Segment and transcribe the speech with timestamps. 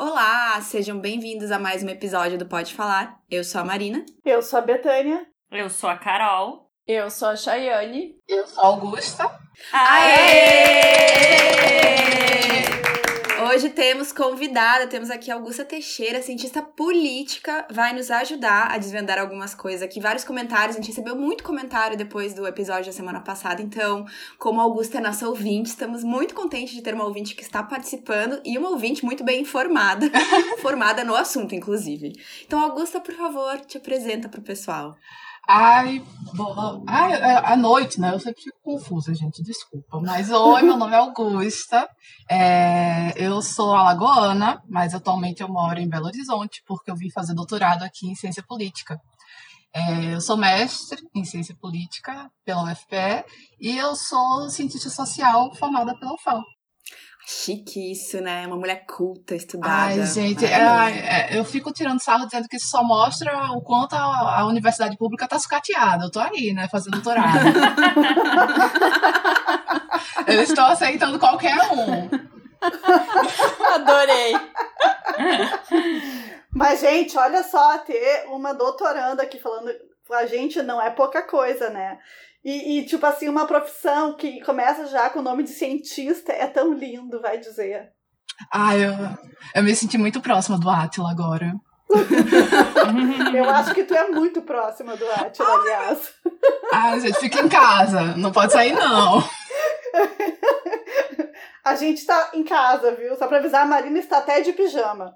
[0.00, 3.18] Olá, sejam bem-vindos a mais um episódio do Pode Falar.
[3.28, 4.06] Eu sou a Marina.
[4.24, 5.26] Eu sou a Betânia.
[5.50, 6.70] Eu sou a Carol.
[6.86, 8.14] Eu sou a Chayane.
[8.28, 9.28] Eu sou a Augusta.
[9.72, 11.18] Aê!
[13.58, 19.52] Hoje temos convidada, temos aqui Augusta Teixeira, cientista política, vai nos ajudar a desvendar algumas
[19.52, 19.98] coisas aqui.
[19.98, 24.06] Vários comentários, a gente recebeu muito comentário depois do episódio da semana passada, então,
[24.38, 28.40] como Augusta é nossa ouvinte, estamos muito contentes de ter uma ouvinte que está participando
[28.44, 30.08] e uma ouvinte muito bem informada,
[30.62, 32.12] formada no assunto, inclusive.
[32.46, 34.96] Então, Augusta, por favor, te apresenta para o pessoal.
[35.50, 38.12] Ai, bom, ai, à noite, né?
[38.12, 39.98] Eu sempre fico confusa, gente, desculpa.
[39.98, 41.88] Mas oi, meu nome é Augusta.
[42.28, 47.32] É, eu sou alagoana, mas atualmente eu moro em Belo Horizonte, porque eu vim fazer
[47.32, 49.00] doutorado aqui em ciência política.
[49.72, 53.24] É, eu sou mestre em ciência política pela UFPE
[53.58, 56.42] e eu sou cientista social formada pela UFAL.
[57.30, 58.46] Chique isso, né?
[58.46, 59.70] Uma mulher culta, estudada.
[59.70, 63.94] Ai, gente, é, é, eu fico tirando sarro dizendo que isso só mostra o quanto
[63.94, 66.06] a, a universidade pública tá sucateada.
[66.06, 67.36] Eu tô aí, né, fazendo doutorado.
[70.26, 72.08] eu estou aceitando qualquer um.
[73.74, 74.32] Adorei.
[76.50, 79.70] Mas, gente, olha só, ter uma doutoranda aqui falando
[80.14, 81.98] a gente não é pouca coisa, né?
[82.44, 86.46] E, e, tipo assim, uma profissão que começa já com o nome de cientista é
[86.46, 87.90] tão lindo, vai dizer.
[88.52, 88.92] Ah, eu,
[89.54, 91.52] eu me senti muito próxima do Atila agora.
[93.34, 96.12] eu acho que tu é muito próxima do Atila, aliás.
[96.72, 99.22] Ah, gente, fica em casa, não pode sair, não.
[101.64, 103.14] A gente tá em casa, viu?
[103.16, 105.14] Só pra avisar, a Marina está até de pijama.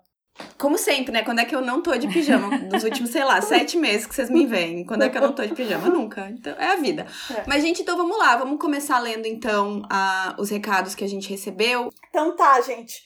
[0.62, 1.24] Como sempre, né?
[1.24, 2.56] Quando é que eu não tô de pijama?
[2.72, 4.86] Nos últimos, sei lá, sete meses que vocês me veem.
[4.86, 5.88] Quando é que eu não tô de pijama?
[5.88, 6.30] Nunca.
[6.30, 7.04] Então, é a vida.
[7.36, 7.42] É.
[7.48, 8.36] Mas, gente, então vamos lá.
[8.36, 11.90] Vamos começar lendo, então, a, os recados que a gente recebeu.
[12.08, 13.02] Então tá, gente.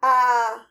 [0.00, 0.64] A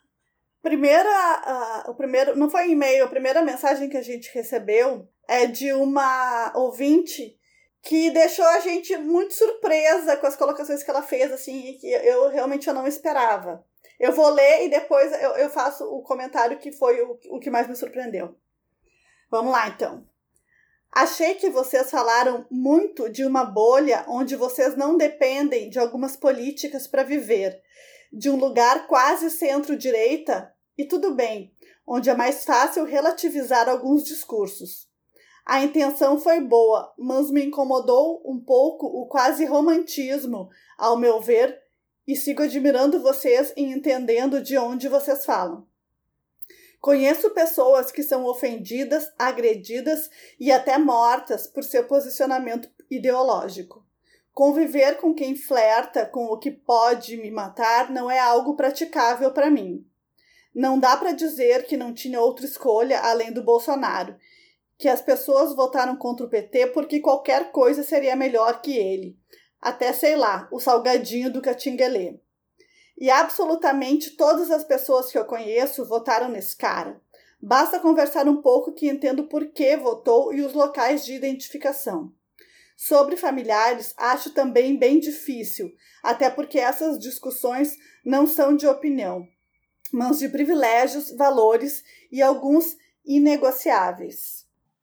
[0.61, 1.09] primeira...
[1.09, 2.37] A, o primeiro...
[2.37, 3.03] Não foi e-mail.
[3.03, 7.37] A primeira mensagem que a gente recebeu é de uma ouvinte
[7.81, 12.29] que deixou a gente muito surpresa com as colocações que ela fez, assim, que eu
[12.29, 13.61] realmente eu não esperava.
[13.99, 17.49] Eu vou ler e depois eu, eu faço o comentário que foi o, o que
[17.49, 18.35] mais me surpreendeu.
[19.29, 20.07] Vamos lá, então.
[20.91, 26.87] Achei que vocês falaram muito de uma bolha onde vocês não dependem de algumas políticas
[26.87, 27.61] para viver,
[28.11, 31.53] de um lugar quase centro-direita, e tudo bem,
[31.85, 34.89] onde é mais fácil relativizar alguns discursos.
[35.45, 41.59] A intenção foi boa, mas me incomodou um pouco o quase romantismo, ao meu ver,
[42.09, 45.67] e sigo admirando vocês e entendendo de onde vocês falam.
[46.81, 50.09] Conheço pessoas que são ofendidas, agredidas
[50.39, 53.85] e até mortas por seu posicionamento ideológico.
[54.33, 59.51] Conviver com quem flerta com o que pode me matar não é algo praticável para
[59.51, 59.85] mim.
[60.51, 64.17] Não dá para dizer que não tinha outra escolha além do Bolsonaro,
[64.79, 69.15] que as pessoas votaram contra o PT porque qualquer coisa seria melhor que ele
[69.61, 72.19] até, sei lá, o salgadinho do Catinguelê.
[72.97, 77.01] E absolutamente todas as pessoas que eu conheço votaram nesse cara.
[77.41, 82.13] Basta conversar um pouco que entendo por que votou e os locais de identificação.
[82.75, 89.27] Sobre familiares, acho também bem difícil, até porque essas discussões não são de opinião,
[89.91, 94.38] mas de privilégios, valores e alguns inegociáveis.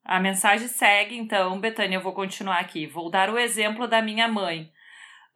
[0.06, 2.86] A mensagem segue, então, Betânia, eu vou continuar aqui.
[2.86, 4.70] Vou dar o exemplo da minha mãe.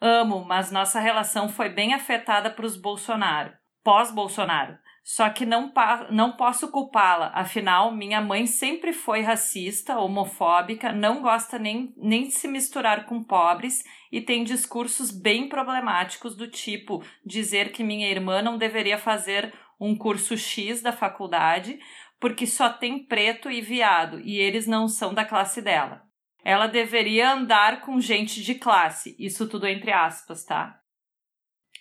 [0.01, 4.79] Amo, mas nossa relação foi bem afetada para os Bolsonaro, pós-Bolsonaro.
[5.03, 5.73] Só que não,
[6.11, 12.33] não posso culpá-la, afinal, minha mãe sempre foi racista, homofóbica, não gosta nem, nem de
[12.33, 13.83] se misturar com pobres
[14.13, 19.97] e tem discursos bem problemáticos do tipo dizer que minha irmã não deveria fazer um
[19.97, 21.81] curso X da faculdade
[22.21, 26.03] porque só tem preto e viado e eles não são da classe dela.
[26.45, 30.79] Ela deveria andar com gente de classe, isso tudo entre aspas, tá?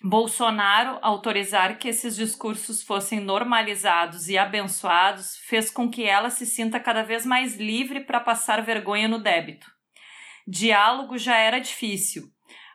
[0.02, 6.80] Bolsonaro autorizar que esses discursos fossem normalizados e abençoados fez com que ela se sinta
[6.80, 9.70] cada vez mais livre para passar vergonha no débito.
[10.48, 12.32] Diálogo já era difícil,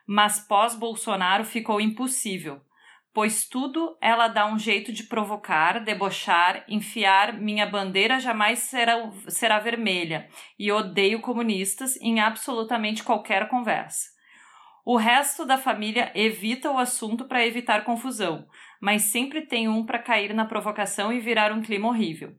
[0.07, 2.61] mas pós-Bolsonaro ficou impossível
[3.15, 8.97] pois tudo ela dá um jeito de provocar, debochar, enfiar minha bandeira jamais será,
[9.29, 10.29] será vermelha
[10.59, 14.13] e odeio comunistas em absolutamente qualquer conversa.
[14.85, 18.47] O resto da família evita o assunto para evitar confusão,
[18.81, 22.35] mas sempre tem um para cair na provocação e virar um clima horrível.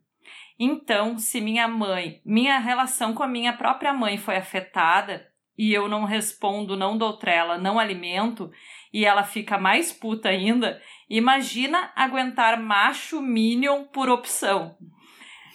[0.60, 5.26] Então, se minha mãe, minha relação com a minha própria mãe foi afetada
[5.58, 8.52] e eu não respondo, não dou trela, não alimento,
[8.94, 14.78] e ela fica mais puta ainda, imagina aguentar macho minion por opção.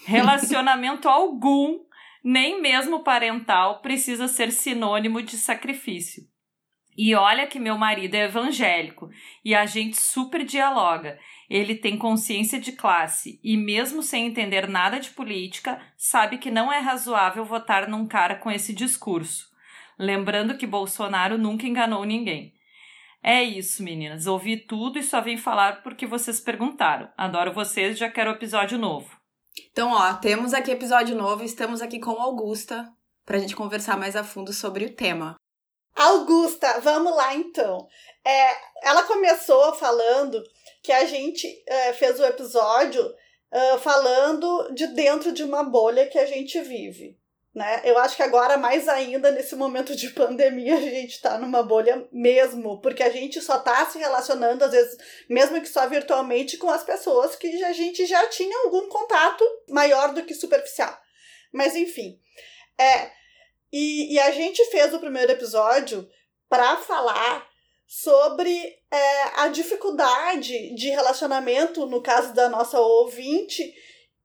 [0.07, 1.81] Relacionamento algum,
[2.23, 6.31] nem mesmo parental, precisa ser sinônimo de sacrifício.
[6.97, 9.09] E olha que meu marido é evangélico
[9.45, 11.19] e a gente super dialoga.
[11.49, 16.71] Ele tem consciência de classe e, mesmo sem entender nada de política, sabe que não
[16.71, 19.50] é razoável votar num cara com esse discurso.
[20.01, 22.55] Lembrando que Bolsonaro nunca enganou ninguém.
[23.23, 24.27] É isso, meninas.
[24.27, 27.11] Ouvi tudo e só vim falar porque vocês perguntaram.
[27.19, 29.15] Adoro vocês, já quero episódio novo.
[29.71, 32.91] Então, ó, temos aqui episódio novo, estamos aqui com Augusta
[33.27, 35.37] pra gente conversar mais a fundo sobre o tema.
[35.95, 37.87] Augusta, vamos lá então.
[38.25, 40.43] É, ela começou falando
[40.83, 46.19] que a gente é, fez o episódio uh, falando de dentro de uma bolha que
[46.19, 47.20] a gente vive.
[47.53, 47.83] Né?
[47.85, 52.07] Eu acho que agora, mais ainda, nesse momento de pandemia, a gente está numa bolha
[52.13, 54.97] mesmo, porque a gente só está se relacionando, às vezes,
[55.29, 60.15] mesmo que só virtualmente, com as pessoas que a gente já tinha algum contato maior
[60.15, 60.97] do que superficial.
[61.53, 62.21] Mas, enfim.
[62.79, 63.11] É,
[63.73, 66.09] e, e a gente fez o primeiro episódio
[66.49, 67.49] para falar
[67.85, 73.75] sobre é, a dificuldade de relacionamento, no caso da nossa ouvinte,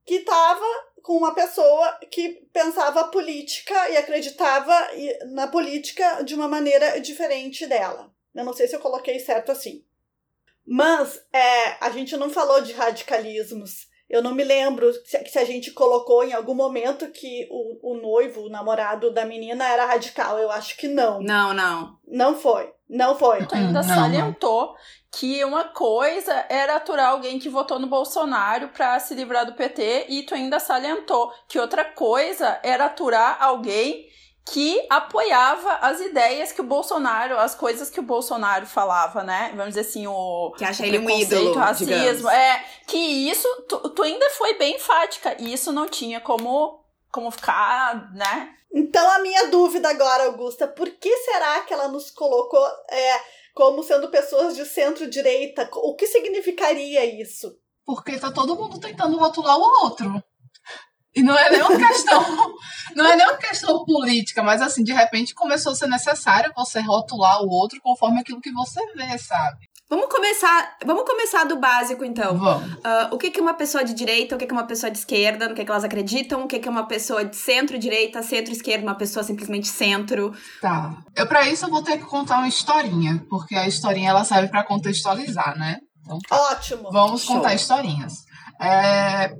[0.05, 0.65] que estava
[1.05, 4.75] com uma pessoa que pensava política e acreditava
[5.27, 8.11] na política de uma maneira diferente dela.
[8.33, 9.85] Eu não sei se eu coloquei certo assim.
[10.65, 13.87] Mas é, a gente não falou de radicalismos.
[14.09, 17.97] Eu não me lembro se, se, a gente colocou em algum momento que o, o
[17.97, 20.37] noivo, o namorado da menina era radical.
[20.37, 21.19] Eu acho que não.
[21.21, 21.97] Não, não.
[22.07, 22.71] Não foi.
[22.87, 23.45] Não foi.
[23.47, 24.75] Tu ainda não, salientou não.
[25.11, 30.05] que uma coisa era aturar alguém que votou no Bolsonaro para se livrar do PT
[30.09, 34.07] e tu ainda salientou que outra coisa era aturar alguém
[34.45, 39.51] que apoiava as ideias que o Bolsonaro, as coisas que o Bolsonaro falava, né?
[39.55, 40.53] Vamos dizer assim, o.
[40.55, 41.53] Que acha ele um ídolo.
[41.53, 41.93] racismo.
[41.93, 42.25] Digamos.
[42.25, 45.35] É, que isso, tu, tu ainda foi bem enfática.
[45.39, 48.53] E isso não tinha como, como ficar, né?
[48.71, 53.19] Então a minha dúvida agora, Augusta, por que será que ela nos colocou é,
[53.53, 55.69] como sendo pessoas de centro-direita?
[55.73, 57.57] O que significaria isso?
[57.83, 60.23] Porque tá todo mundo tentando rotular o outro.
[61.15, 62.21] E não é nenhuma questão,
[62.95, 67.41] não é nenhuma questão política, mas assim, de repente começou a ser necessário você rotular
[67.41, 69.69] o outro conforme aquilo que você vê, sabe?
[69.87, 72.35] Vamos começar, vamos começar do básico, então.
[72.37, 72.73] Vamos.
[72.73, 74.89] Uh, o que, que é uma pessoa de direita, o que, que é uma pessoa
[74.89, 78.23] de esquerda, no que, que elas acreditam, o que, que é uma pessoa de centro-direita,
[78.23, 80.33] centro-esquerda, uma pessoa simplesmente centro.
[80.59, 80.97] Tá.
[81.15, 84.47] Eu, pra isso, eu vou ter que contar uma historinha, porque a historinha ela serve
[84.47, 85.77] para contextualizar, né?
[86.01, 86.35] Então, tá.
[86.51, 86.89] Ótimo.
[86.91, 87.35] Vamos Show.
[87.35, 88.13] contar historinhas.
[88.59, 89.31] É,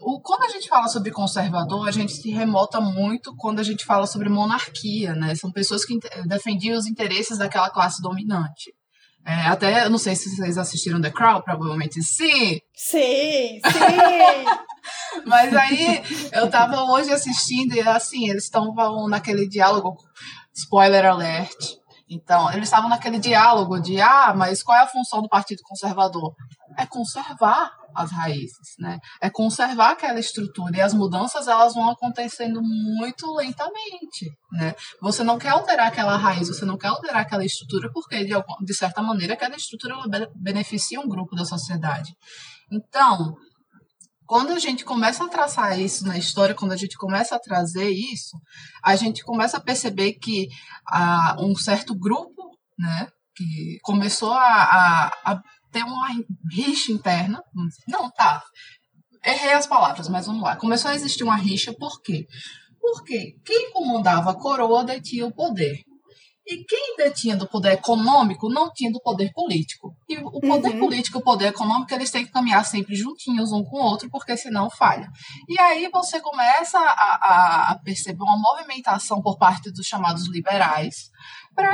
[0.00, 3.84] o, quando a gente fala sobre conservador, a gente se remota muito quando a gente
[3.84, 5.34] fala sobre monarquia, né?
[5.34, 8.74] São pessoas que defendiam os interesses daquela classe dominante.
[9.26, 12.60] É, até, eu não sei se vocês assistiram The Crown, provavelmente sim.
[12.74, 14.44] Sim, sim!
[15.26, 16.02] Mas aí,
[16.32, 18.74] eu tava hoje assistindo e, assim, eles estão
[19.08, 19.96] naquele diálogo,
[20.54, 21.78] spoiler alert,
[22.10, 26.34] então, eles estavam naquele diálogo de, ah, mas qual é a função do Partido Conservador?
[26.78, 28.98] É conservar as raízes, né?
[29.20, 34.74] É conservar aquela estrutura e as mudanças elas vão acontecendo muito lentamente, né?
[35.02, 38.32] Você não quer alterar aquela raiz, você não quer alterar aquela estrutura porque de,
[38.64, 39.96] de certa maneira aquela estrutura
[40.36, 42.14] beneficia um grupo da sociedade.
[42.70, 43.34] Então,
[44.26, 47.88] quando a gente começa a traçar isso na história, quando a gente começa a trazer
[47.88, 48.36] isso,
[48.84, 50.48] a gente começa a perceber que
[50.86, 56.08] ah, um certo grupo, né, que começou a, a, a ter uma
[56.50, 57.42] rixa interna,
[57.86, 58.42] não, tá,
[59.24, 62.26] errei as palavras, mas vamos lá, começou a existir uma rixa, por quê?
[62.80, 65.82] Porque quem comandava a coroa detinha o poder.
[66.50, 69.94] E quem detinha do poder econômico não tinha do poder político.
[70.08, 70.78] E o poder uhum.
[70.78, 74.08] político e o poder econômico, eles têm que caminhar sempre juntinhos um com o outro,
[74.10, 75.06] porque senão falha.
[75.46, 81.10] E aí você começa a, a, a perceber uma movimentação por parte dos chamados liberais
[81.54, 81.70] para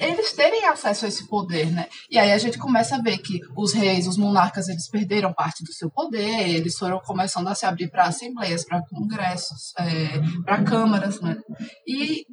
[0.00, 1.88] eles terem acesso a esse poder, né?
[2.10, 5.64] E aí a gente começa a ver que os reis, os monarcas, eles perderam parte
[5.64, 10.62] do seu poder, eles foram começando a se abrir para assembleias, para congressos, é, para
[10.62, 11.36] câmaras, né?
[11.86, 12.24] E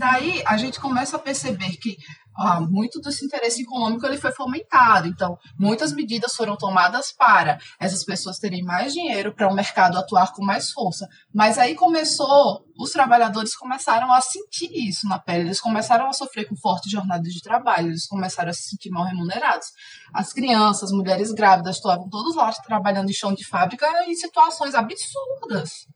[0.00, 1.96] Daí a gente começa a perceber que
[2.40, 5.06] ah, muito desse interesse econômico ele foi fomentado.
[5.06, 10.32] Então, muitas medidas foram tomadas para essas pessoas terem mais dinheiro para o mercado atuar
[10.32, 11.06] com mais força.
[11.34, 16.48] Mas aí começou, os trabalhadores começaram a sentir isso na pele, eles começaram a sofrer
[16.48, 19.68] com fortes jornadas de trabalho, eles começaram a se sentir mal remunerados.
[20.14, 24.74] As crianças, as mulheres grávidas estavam todos lá trabalhando em chão de fábrica em situações
[24.74, 25.86] absurdas.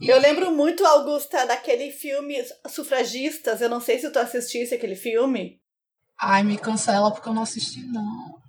[0.00, 2.36] Eu lembro muito, Augusta, daquele filme
[2.68, 3.62] Sufragistas.
[3.62, 5.58] Eu não sei se tu assistisse aquele filme.
[6.20, 8.40] Ai, me cancela porque eu não assisti, não.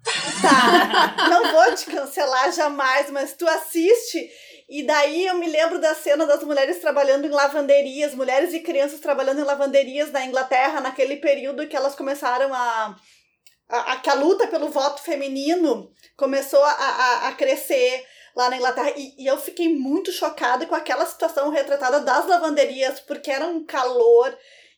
[0.41, 4.29] Tá, não vou te cancelar jamais, mas tu assiste.
[4.69, 8.99] E daí eu me lembro da cena das mulheres trabalhando em lavanderias, mulheres e crianças
[8.99, 12.95] trabalhando em lavanderias na Inglaterra, naquele período que elas começaram a.
[13.69, 18.05] a, a que a luta pelo voto feminino começou a, a, a crescer
[18.35, 18.93] lá na Inglaterra.
[18.95, 23.65] E, e eu fiquei muito chocada com aquela situação retratada das lavanderias, porque era um
[23.65, 24.37] calor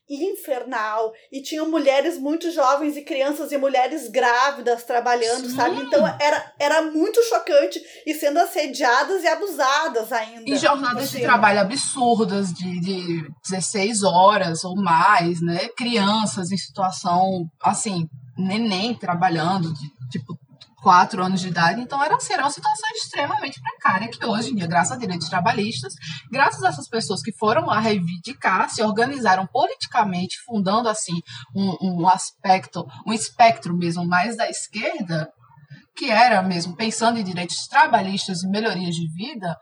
[0.10, 5.56] infernal e tinham mulheres muito jovens e crianças e mulheres grávidas trabalhando, Sim.
[5.56, 5.82] sabe?
[5.82, 10.50] Então era, era muito chocante e sendo assediadas e abusadas ainda.
[10.50, 15.68] E jornadas de trabalho absurdas de, de 16 horas ou mais, né?
[15.78, 20.38] Crianças em situação assim, neném trabalhando, de, tipo,
[20.82, 24.56] quatro anos de idade, então era, assim, era uma situação extremamente precária que hoje em
[24.56, 25.94] dia, graças a direitos trabalhistas,
[26.32, 31.20] graças a essas pessoas que foram lá reivindicar, se organizaram politicamente, fundando assim
[31.56, 35.30] um, um aspecto, um espectro mesmo mais da esquerda,
[35.96, 39.58] que era mesmo pensando em direitos trabalhistas e melhorias de vida,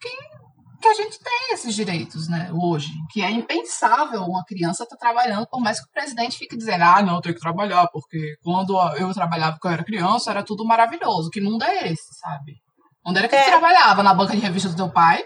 [0.00, 0.37] que
[0.80, 5.06] que a gente tem esses direitos, né, hoje, que é impensável uma criança estar tá
[5.06, 8.36] trabalhando, por mais que o presidente fique dizendo, ah, não, eu tenho que trabalhar, porque
[8.42, 11.30] quando eu trabalhava quando eu era criança, era tudo maravilhoso.
[11.30, 12.56] Que mundo é esse, sabe?
[13.04, 13.42] Onde era que é.
[13.42, 14.02] você trabalhava?
[14.02, 15.24] Na banca de revista do teu pai?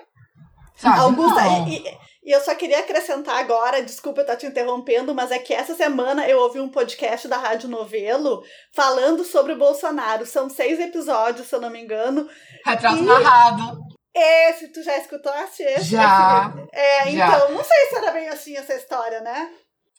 [0.77, 1.01] Sabe?
[1.01, 1.85] Augusta, e,
[2.25, 5.75] e, eu só queria acrescentar agora, desculpa eu estar te interrompendo, mas é que essa
[5.75, 8.43] semana eu ouvi um podcast da Rádio Novelo
[8.75, 10.25] falando sobre o Bolsonaro.
[10.25, 12.29] São seis episódios, se eu não me engano.
[12.65, 13.03] Retrato e...
[13.03, 13.79] narrado.
[14.15, 15.81] Esse, tu já escutou esse?
[15.83, 16.53] Já.
[16.73, 17.49] É, então, já.
[17.49, 19.51] não sei se era bem assim essa história, né?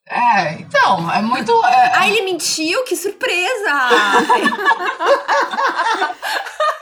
[0.10, 1.52] É, então, é muito.
[1.66, 1.92] É...
[1.96, 2.84] Ah, ele mentiu?
[2.84, 3.48] Que surpresa!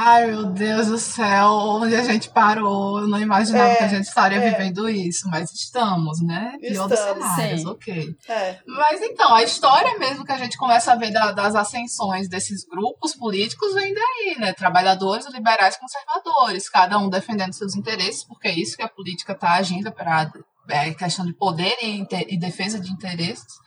[0.00, 3.00] Ai, meu Deus do céu, onde a gente parou?
[3.00, 4.50] Eu não imaginava é, que a gente estaria é.
[4.50, 6.56] vivendo isso, mas estamos, né?
[6.60, 7.66] Pior dos cenários, sim.
[7.66, 8.16] ok.
[8.28, 8.58] É.
[8.64, 12.64] Mas então, a história mesmo que a gente começa a ver da, das ascensões desses
[12.64, 14.52] grupos políticos vem daí, né?
[14.52, 19.54] Trabalhadores, liberais, conservadores, cada um defendendo seus interesses, porque é isso que a política está
[19.54, 20.30] agindo para
[20.68, 23.58] é, questão de poder e, e defesa de interesses.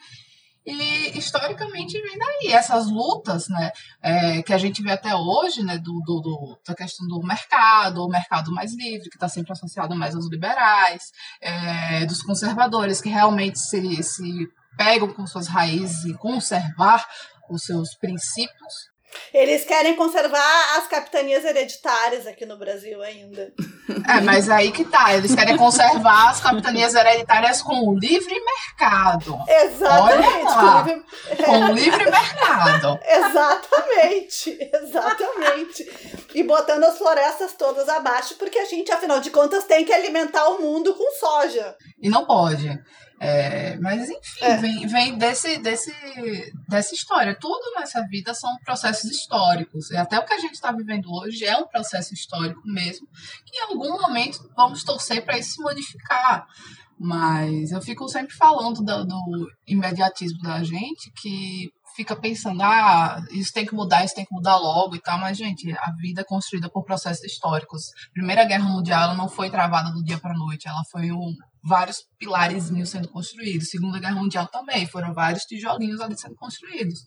[0.66, 2.54] E historicamente vem daí.
[2.54, 6.76] Essas lutas, né, é, que a gente vê até hoje, né, do, do, do, da
[6.76, 12.06] questão do mercado, o mercado mais livre, que está sempre associado mais aos liberais, é,
[12.06, 17.08] dos conservadores, que realmente se, se pegam com suas raízes e conservar
[17.50, 18.91] os seus princípios,
[19.34, 23.54] eles querem conservar as capitanias hereditárias aqui no Brasil ainda.
[24.08, 25.14] É, mas aí que tá.
[25.16, 29.38] Eles querem conservar as capitanias hereditárias com o livre mercado.
[29.48, 30.96] Exatamente.
[30.96, 31.44] Livre...
[31.44, 33.00] com o livre mercado.
[33.08, 34.70] exatamente.
[34.74, 36.28] Exatamente.
[36.34, 40.48] E botando as florestas todas abaixo, porque a gente, afinal de contas, tem que alimentar
[40.50, 41.76] o mundo com soja.
[42.02, 42.80] E não pode.
[43.24, 44.58] É, mas enfim, é.
[44.58, 45.94] vem, vem desse, desse,
[46.68, 47.38] dessa história.
[47.40, 49.92] Tudo nessa vida são processos históricos.
[49.92, 53.08] E até o que a gente está vivendo hoje é um processo histórico mesmo,
[53.46, 56.48] que em algum momento vamos torcer para isso se modificar.
[57.04, 63.52] Mas eu fico sempre falando do, do imediatismo da gente, que fica pensando, ah, isso
[63.52, 66.24] tem que mudar, isso tem que mudar logo e tal, mas, gente, a vida é
[66.24, 67.86] construída por processos históricos.
[68.14, 72.72] Primeira Guerra Mundial não foi travada do dia para noite, ela foi um, vários pilares
[72.86, 73.70] sendo construídos.
[73.70, 77.00] Segunda Guerra Mundial também, foram vários tijolinhos ali sendo construídos.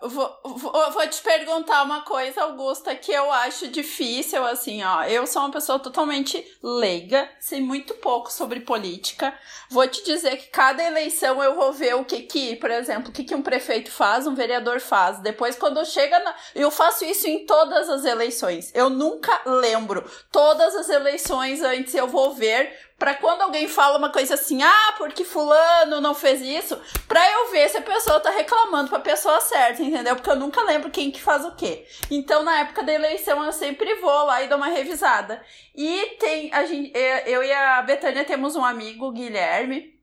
[0.00, 5.04] Vou, vou, vou, te perguntar uma coisa, Augusta, que eu acho difícil, assim, ó.
[5.04, 9.32] Eu sou uma pessoa totalmente leiga, sei muito pouco sobre política.
[9.70, 13.12] Vou te dizer que cada eleição eu vou ver o que que, por exemplo, o
[13.12, 15.18] que que um prefeito faz, um vereador faz.
[15.20, 16.34] Depois, quando chega na...
[16.54, 18.70] Eu faço isso em todas as eleições.
[18.74, 20.08] Eu nunca lembro.
[20.30, 24.94] Todas as eleições antes eu vou ver para quando alguém fala uma coisa assim, ah,
[24.96, 29.40] porque fulano não fez isso, pra eu ver se a pessoa tá reclamando pra pessoa
[29.40, 30.16] certa, entendeu?
[30.16, 31.86] Porque eu nunca lembro quem que faz o quê.
[32.10, 35.42] Então, na época da eleição, eu sempre vou lá e dou uma revisada.
[35.74, 36.92] E tem, a gente,
[37.26, 39.95] eu e a Betânia temos um amigo, Guilherme,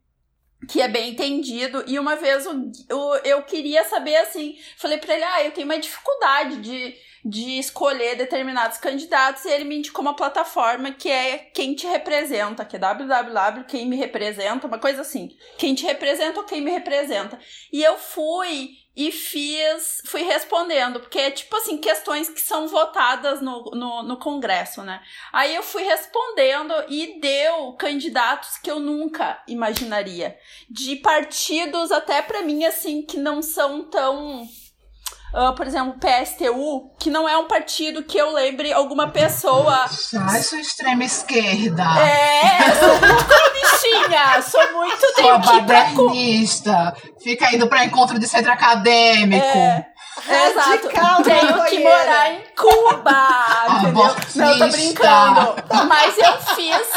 [0.70, 1.84] que é bem entendido.
[1.88, 5.66] E uma vez o, o, eu queria saber assim, falei pra ele, ah, eu tenho
[5.66, 11.38] uma dificuldade de de escolher determinados candidatos e ele me indicou uma plataforma que é
[11.38, 15.30] Quem Te Representa, que é www quem me representa, uma coisa assim.
[15.58, 17.40] Quem te representa ou quem me representa.
[17.72, 23.42] E eu fui e fiz, fui respondendo, porque é tipo assim, questões que são votadas
[23.42, 25.02] no, no, no Congresso, né?
[25.32, 30.38] Aí eu fui respondendo e deu candidatos que eu nunca imaginaria.
[30.70, 34.48] De partidos até para mim, assim, que não são tão
[35.34, 39.86] uh, por exemplo, PSTU, que não é um partido que eu lembre alguma pessoa.
[40.30, 41.84] Ai, sou extrema esquerda.
[42.00, 46.96] É, sou muito bichinha, sou muito Sou badernista.
[47.22, 49.46] Fica indo pra encontro de centro acadêmico.
[49.46, 49.93] É.
[50.28, 50.70] Exato.
[50.88, 53.28] Radical, Tenho que morar em Cuba,
[53.82, 54.16] entendeu?
[54.36, 54.68] Não, eu tô Abortista.
[54.68, 55.56] brincando.
[55.88, 56.88] Mas eu fiz.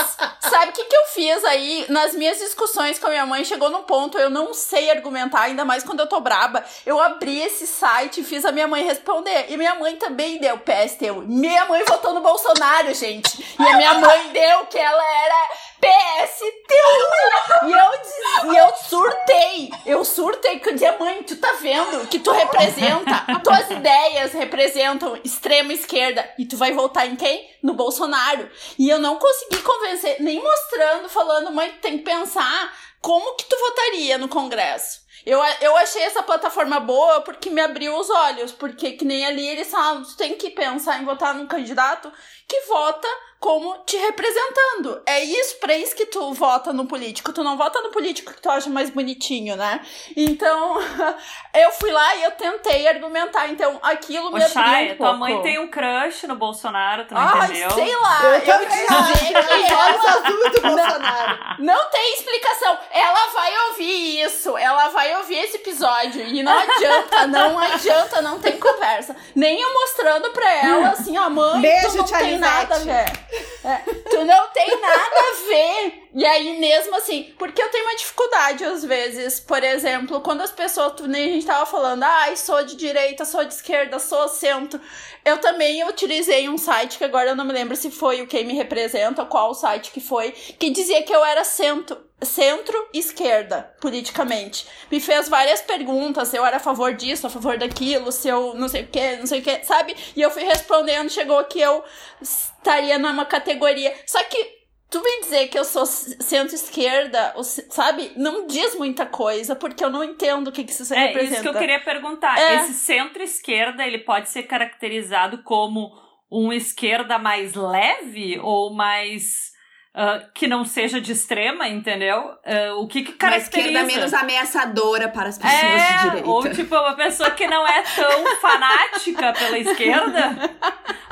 [0.40, 1.86] Sabe o que, que eu fiz aí?
[1.88, 5.64] Nas minhas discussões com a minha mãe, chegou num ponto, eu não sei argumentar, ainda
[5.64, 6.64] mais quando eu tô braba.
[6.84, 9.46] Eu abri esse site e fiz a minha mãe responder.
[9.48, 11.22] E minha mãe também deu PSTU.
[11.26, 13.44] Minha mãe votou no Bolsonaro, gente.
[13.58, 15.48] E a minha mãe deu que ela era
[15.80, 17.66] PSTU!
[17.66, 19.70] E eu, e eu surtei.
[19.84, 25.72] Eu surtei que dizia, mãe, tu tá vendo que tu representa, tuas ideias representam extrema
[25.72, 26.28] esquerda.
[26.38, 27.50] E tu vai votar em quem?
[27.62, 28.48] No Bolsonaro.
[28.78, 33.44] E eu não consegui convencer, nem mostrando, falando, mãe, tu tem que pensar como que
[33.44, 35.06] tu votaria no Congresso.
[35.24, 38.52] Eu, eu achei essa plataforma boa porque me abriu os olhos.
[38.52, 42.12] Porque que nem ali eles falam, tu tem que pensar em votar num candidato
[42.46, 45.02] que vota como te representando.
[45.06, 47.32] É isso, pra isso que tu vota no político.
[47.32, 49.80] Tu não vota no político que tu acha mais bonitinho, né?
[50.16, 50.76] Então,
[51.54, 53.48] eu fui lá e eu tentei argumentar.
[53.48, 55.18] Então, aquilo me Chay, um tua pouco.
[55.18, 57.70] mãe tem um crush no Bolsonaro, tu não Ah, entendeu?
[57.70, 58.20] sei lá.
[58.24, 61.38] Eu Eu, dizer que é do Bolsonaro.
[61.60, 62.78] não tem explicação.
[62.90, 64.56] Ela vai ouvir isso.
[64.56, 66.22] Ela vai ouvir esse episódio.
[66.22, 69.14] E não adianta, não adianta, não tem conversa.
[69.34, 72.78] Nem eu mostrando pra ela assim, ó, mãe, Beijo, tu não tia tem nada a
[72.78, 73.26] ver.
[73.64, 73.76] É,
[74.10, 76.08] tu não tem nada a ver.
[76.14, 80.50] E aí, mesmo assim, porque eu tenho uma dificuldade às vezes, por exemplo, quando as
[80.50, 84.80] pessoas, nem a gente tava falando, ai, sou de direita, sou de esquerda, sou centro.
[85.24, 88.44] Eu também utilizei um site que agora eu não me lembro se foi o Quem
[88.44, 94.66] Me Representa, qual site que foi, que dizia que eu era centro, centro-esquerda, politicamente.
[94.90, 98.54] Me fez várias perguntas, se eu era a favor disso, a favor daquilo, se eu
[98.54, 99.94] não sei o que, não sei o que, sabe?
[100.14, 101.84] E eu fui respondendo, chegou que eu
[102.20, 103.94] estaria numa categoria.
[104.06, 104.55] Só que
[104.88, 107.34] Tu me dizer que eu sou centro-esquerda,
[107.70, 108.12] sabe?
[108.16, 111.34] Não diz muita coisa, porque eu não entendo o que, que isso É representa.
[111.34, 112.38] isso que eu queria perguntar.
[112.38, 112.56] É.
[112.56, 115.90] Esse centro-esquerda, ele pode ser caracterizado como
[116.30, 119.52] um esquerda mais leve ou mais
[119.98, 122.32] ah, que não seja de extrema, entendeu?
[122.44, 123.68] Ah, o que que Uma caracteriza?
[123.70, 126.28] esquerda menos ameaçadora para as pessoas de É, direita.
[126.28, 130.54] ou tipo, uma pessoa que não é tão fanática pela esquerda,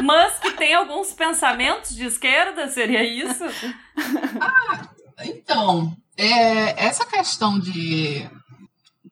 [0.02, 3.44] mas que tem alguns pensamentos de esquerda, seria isso?
[5.24, 8.28] Então, é, essa questão de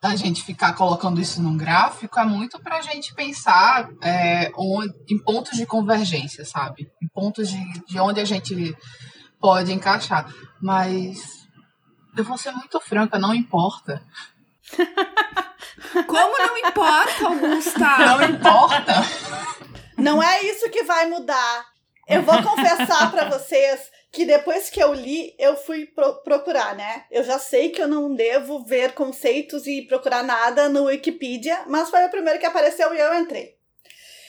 [0.01, 4.93] da gente ficar colocando isso num gráfico é muito para a gente pensar é, onde-
[5.09, 6.89] em pontos de convergência, sabe?
[7.01, 8.75] Em pontos de, de onde a gente
[9.43, 10.33] pode encaixar.
[10.63, 11.19] Mas
[12.17, 14.01] eu vou ser muito franca, não importa.
[16.07, 17.99] Como não importa, Augusta?
[17.99, 18.93] Não importa.
[19.99, 21.67] Não é isso que vai mudar.
[22.09, 23.81] Eu vou confessar pra vocês
[24.13, 27.05] que depois que eu li, eu fui pro- procurar, né?
[27.11, 31.89] Eu já sei que eu não devo ver conceitos e procurar nada no Wikipedia, mas
[31.89, 33.55] foi o primeiro que apareceu e eu entrei.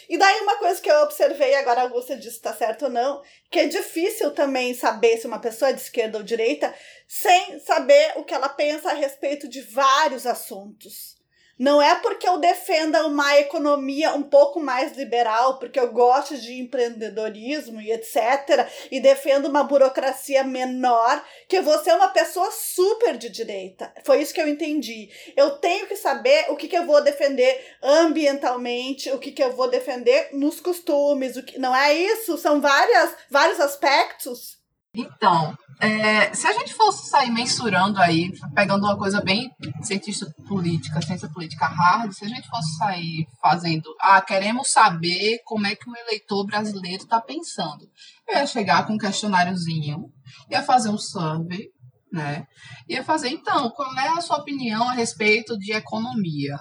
[0.09, 2.91] E daí uma coisa que eu observei, agora a Augusta disse se tá certo ou
[2.91, 6.73] não, que é difícil também saber se uma pessoa é de esquerda ou direita
[7.07, 11.22] sem saber o que ela pensa a respeito de vários assuntos.
[11.57, 16.59] Não é porque eu defenda uma economia um pouco mais liberal, porque eu gosto de
[16.59, 23.29] empreendedorismo e etc., e defendo uma burocracia menor, que vou ser uma pessoa super de
[23.29, 23.93] direita.
[24.03, 25.09] Foi isso que eu entendi.
[25.37, 29.51] Eu tenho que saber o que, que eu vou defender ambientalmente, o que, que eu
[29.51, 31.37] vou defender nos costumes.
[31.37, 31.59] O que...
[31.59, 32.37] Não é isso?
[32.37, 34.62] São várias, vários aspectos.
[34.95, 39.51] Então, é, se a gente fosse sair mensurando aí, pegando uma coisa bem
[39.81, 45.65] cientista política, ciência política hard, se a gente fosse sair fazendo, ah, queremos saber como
[45.65, 47.89] é que o eleitor brasileiro está pensando.
[48.27, 50.11] Eu ia chegar com um questionáriozinho,
[50.49, 51.69] ia fazer um survey,
[52.11, 52.45] né?
[52.87, 56.55] Ia fazer, então, qual é a sua opinião a respeito de economia?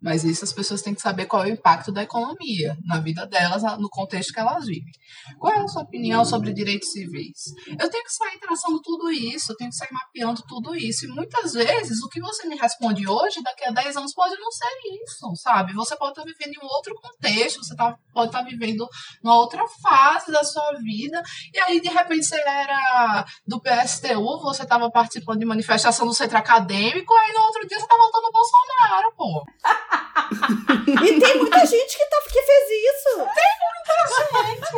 [0.00, 3.26] Mas isso as pessoas têm que saber qual é o impacto da economia na vida
[3.26, 4.92] delas, no contexto que elas vivem.
[5.38, 7.52] Qual é a sua opinião sobre direitos civis?
[7.78, 11.04] Eu tenho que sair traçando tudo isso, eu tenho que sair mapeando tudo isso.
[11.04, 14.50] E muitas vezes o que você me responde hoje, daqui a 10 anos, pode não
[14.50, 14.66] ser
[15.02, 15.72] isso, sabe?
[15.74, 18.86] Você pode estar vivendo em um outro contexto, você tá, pode estar vivendo
[19.22, 21.20] numa outra fase da sua vida.
[21.52, 26.38] E aí, de repente, você era do PSTU, você estava participando de manifestação no centro
[26.38, 29.44] acadêmico, aí no outro dia você tá voltando Bolsonaro, pô.
[30.88, 33.26] E tem muita gente que, tá, que fez isso.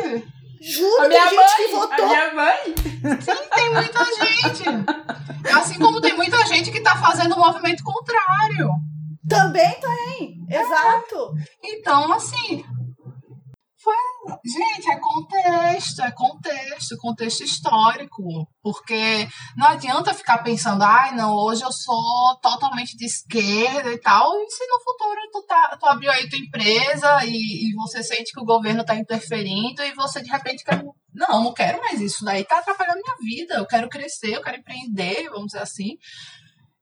[0.01, 2.07] Gente, Juro, A tem gente mãe, que a votou.
[2.07, 2.75] minha mãe.
[3.21, 4.63] sim, tem muita gente.
[5.57, 8.69] Assim como tem muita gente que tá fazendo um movimento contrário.
[9.27, 11.33] Também tem, exato.
[11.63, 12.63] Então, assim.
[14.43, 18.47] Gente, é contexto, é contexto, contexto histórico.
[18.61, 24.33] Porque não adianta ficar pensando, ai, não, hoje eu sou totalmente de esquerda e tal.
[24.41, 28.31] E se no futuro tu, tá, tu abriu aí tua empresa e, e você sente
[28.33, 30.83] que o governo tá interferindo e você de repente quer.
[31.13, 33.55] Não, não quero mais isso daí, tá atrapalhando minha vida.
[33.55, 35.97] Eu quero crescer, eu quero empreender, vamos dizer assim.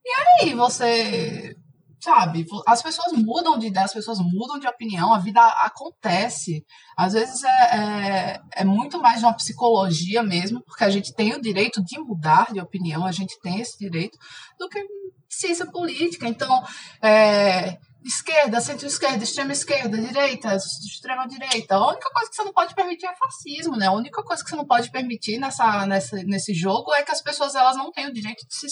[0.04, 1.54] E aí, você
[2.00, 6.64] sabe, as pessoas mudam de ideia, as pessoas mudam de opinião, a vida acontece.
[6.96, 11.34] Às vezes é, é, é, muito mais de uma psicologia mesmo, porque a gente tem
[11.34, 14.18] o direito de mudar de opinião, a gente tem esse direito,
[14.58, 14.82] do que
[15.28, 16.26] ciência política.
[16.26, 16.62] Então,
[17.02, 21.74] é, esquerda, centro-esquerda, extrema-esquerda, direita, extrema-direita.
[21.74, 23.86] A única coisa que você não pode permitir é fascismo, né?
[23.86, 27.22] A única coisa que você não pode permitir nessa, nessa, nesse jogo é que as
[27.22, 28.66] pessoas elas não têm o direito de se,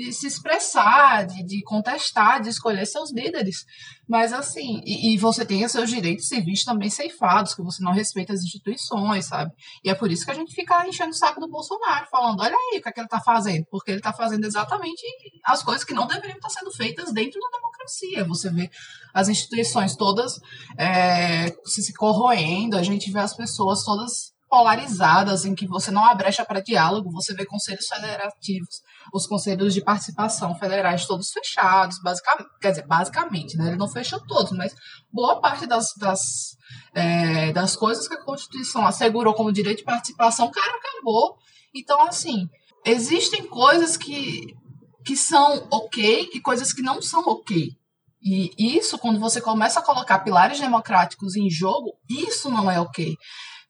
[0.00, 3.66] de se expressar, de, de contestar, de escolher seus líderes.
[4.08, 8.32] Mas assim, e, e, você tem seus direitos civis também ceifados, que você não respeita
[8.32, 9.52] as instituições, sabe?
[9.84, 12.54] E é por isso que a gente fica enchendo o saco do Bolsonaro, falando, olha
[12.54, 15.02] aí o que, é que ele tá fazendo, porque ele tá fazendo exatamente
[15.44, 18.24] as coisas que não deveriam estar sendo feitas dentro da democracia.
[18.24, 18.70] Você vê
[19.12, 20.40] as instituições todas
[20.78, 26.04] é, se, se corroendo, a gente vê as pessoas todas polarizadas, em que você não
[26.04, 28.82] há brecha para diálogo, você vê conselhos federativos,
[29.12, 33.68] os conselhos de participação federais todos fechados, basicamente, quer dizer, basicamente, né?
[33.68, 34.74] Ele não fechou todos, mas
[35.12, 36.20] boa parte das, das,
[36.94, 41.36] é, das coisas que a Constituição assegurou como direito de participação, cara, acabou.
[41.74, 42.46] Então, assim,
[42.84, 44.54] existem coisas que,
[45.04, 47.68] que são ok e coisas que não são ok.
[48.22, 53.16] E isso, quando você começa a colocar pilares democráticos em jogo, isso não é ok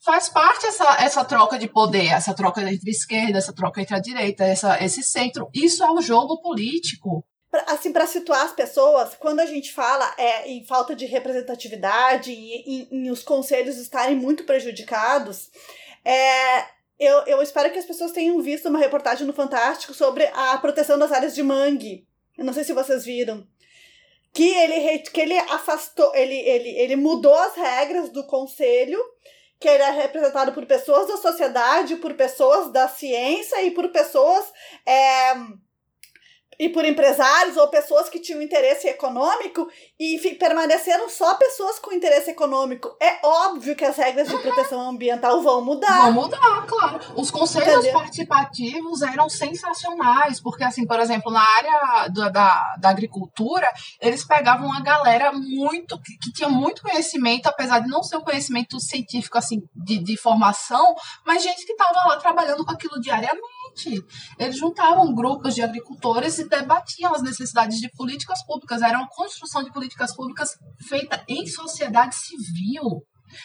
[0.05, 3.95] faz parte essa, essa troca de poder, essa troca entre a esquerda, essa troca entre
[3.95, 5.49] a direita, essa, esse centro.
[5.55, 7.25] Isso é o um jogo político.
[7.67, 12.55] Assim, para situar as pessoas, quando a gente fala é, em falta de representatividade e
[12.65, 15.51] em, em os conselhos estarem muito prejudicados,
[16.05, 16.61] é,
[16.99, 20.99] eu, eu espero que as pessoas tenham visto uma reportagem no Fantástico sobre a proteção
[20.99, 22.07] das áreas de mangue.
[22.39, 23.47] Eu não sei se vocês viram.
[24.33, 28.99] Que ele, que ele afastou, ele, ele, ele mudou as regras do conselho
[29.61, 34.51] que ele é representado por pessoas da sociedade, por pessoas da ciência e por pessoas
[34.87, 35.35] é,
[36.61, 39.67] e por empresários ou pessoas que tinham interesse econômico
[39.99, 42.95] e permaneceram só pessoas com interesse econômico.
[43.01, 46.03] É óbvio que as regras de proteção ambiental vão mudar.
[46.03, 47.01] Vão mudar, claro.
[47.17, 47.95] Os conselhos Entendeu?
[47.95, 53.67] participativos eram sensacionais, porque, assim, por exemplo, na área da, da, da agricultura,
[53.99, 58.23] eles pegavam uma galera muito, que, que, tinha muito conhecimento, apesar de não ser um
[58.23, 60.95] conhecimento científico, assim, de, de formação,
[61.25, 63.60] mas gente que estava lá trabalhando com aquilo diariamente
[64.39, 68.83] eles juntavam grupos de agricultores e debatiam as necessidades de políticas públicas.
[68.83, 70.51] Era uma construção de políticas públicas
[70.89, 73.03] feita em sociedade civil.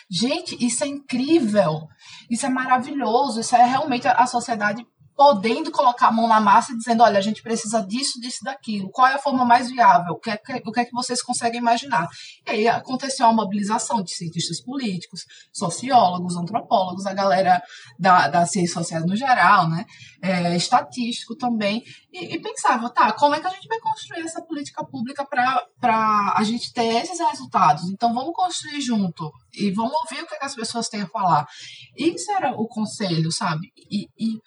[0.10, 1.88] Gente, isso é incrível.
[2.30, 3.40] Isso é maravilhoso.
[3.40, 7.22] Isso é realmente a sociedade podendo colocar a mão na massa e dizendo, olha, a
[7.22, 8.90] gente precisa disso, disso, daquilo.
[8.92, 10.14] Qual é a forma mais viável?
[10.14, 12.08] O que é, o que, é que vocês conseguem imaginar?
[12.46, 17.64] E aí aconteceu uma mobilização de cientistas políticos, sociólogos, antropólogos, a galera
[17.98, 19.86] da, das ciências sociais no geral, né?
[20.22, 21.82] É, estatístico também.
[22.12, 26.34] E, e, pensava, tá, como é que a gente vai construir essa política pública para
[26.36, 27.86] a gente ter esses resultados?
[27.90, 31.08] Então vamos construir junto e vamos ouvir o que, é que as pessoas têm a
[31.08, 31.48] falar.
[31.96, 33.72] Isso era o conselho, sabe?
[33.90, 34.40] e, e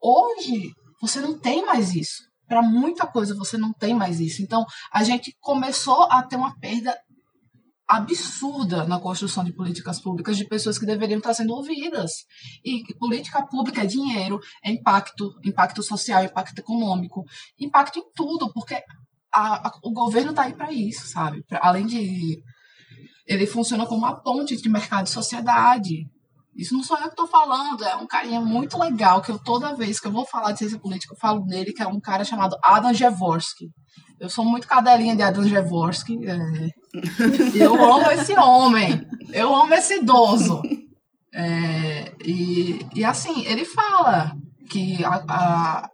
[0.00, 2.24] Hoje, você não tem mais isso.
[2.48, 4.42] Para muita coisa, você não tem mais isso.
[4.42, 6.96] Então, a gente começou a ter uma perda
[7.88, 12.10] absurda na construção de políticas públicas de pessoas que deveriam estar sendo ouvidas.
[12.64, 17.22] E política pública é dinheiro, é impacto, impacto social, impacto econômico,
[17.58, 18.82] impacto em tudo, porque
[19.32, 21.44] a, a, o governo está aí para isso, sabe?
[21.44, 22.38] Pra, além de.
[23.26, 26.06] Ele funciona como uma ponte entre mercado e sociedade.
[26.56, 29.74] Isso não sou eu que estou falando, é um carinha muito legal, que eu toda
[29.74, 32.24] vez que eu vou falar de ciência política, eu falo nele, que é um cara
[32.24, 33.66] chamado Adam Jaworski.
[34.18, 36.18] Eu sou muito cadelinha de Adam Jaworski.
[36.26, 36.68] É...
[37.54, 39.06] Eu amo esse homem.
[39.32, 40.62] Eu amo esse idoso.
[41.34, 42.14] É...
[42.24, 44.34] E, e assim, ele fala
[44.70, 45.90] que a, a,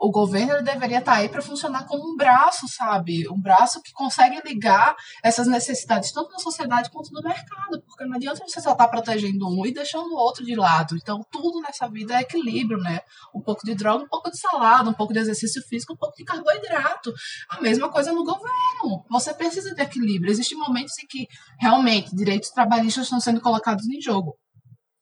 [0.00, 3.28] o governo deveria estar tá aí para funcionar como um braço, sabe?
[3.28, 8.16] Um braço que consegue ligar essas necessidades tanto da sociedade quanto do mercado, porque não
[8.16, 10.96] adianta você só estar tá protegendo um e deixando o outro de lado.
[10.96, 13.00] Então, tudo nessa vida é equilíbrio, né?
[13.34, 16.16] Um pouco de droga, um pouco de salada, um pouco de exercício físico, um pouco
[16.16, 17.12] de carboidrato.
[17.48, 19.04] A mesma coisa no governo.
[19.10, 20.30] Você precisa de equilíbrio.
[20.30, 21.26] Existem momentos em que
[21.58, 24.36] realmente direitos trabalhistas estão sendo colocados em jogo.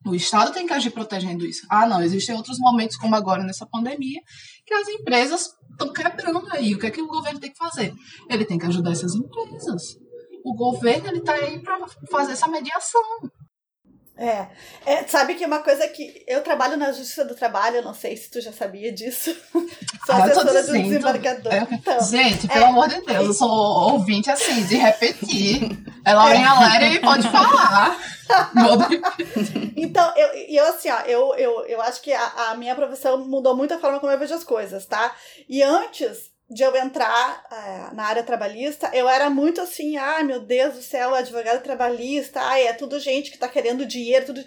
[0.05, 1.67] O Estado tem que agir protegendo isso.
[1.71, 4.21] Ah, não, existem outros momentos, como agora nessa pandemia,
[4.65, 6.75] que as empresas estão quebrando aí.
[6.75, 7.93] O que é que o governo tem que fazer?
[8.29, 9.99] Ele tem que ajudar essas empresas.
[10.45, 13.03] o governo ele tá aí para fazer essa mediação.
[14.19, 14.47] É.
[14.87, 15.07] é.
[15.07, 16.25] Sabe que uma coisa que.
[16.27, 19.37] Eu trabalho na Justiça do Trabalho, não sei se tu já sabia disso.
[19.53, 21.53] sou ah, assessora do desembargador.
[21.53, 25.79] É, então, Gente, pelo é, amor de Deus, eu sou ouvinte assim, de repetir.
[26.05, 26.49] É Laurinha
[26.81, 26.95] é.
[26.95, 27.99] e pode falar.
[29.77, 33.55] então, eu, eu assim, ó, eu, eu, eu acho que a, a minha profissão mudou
[33.55, 35.15] muito a forma como eu vejo as coisas, tá?
[35.49, 40.41] E antes de eu entrar é, na área trabalhista, eu era muito assim, ah, meu
[40.41, 44.45] Deus do céu, advogado trabalhista, ai, é tudo gente que tá querendo dinheiro, tudo.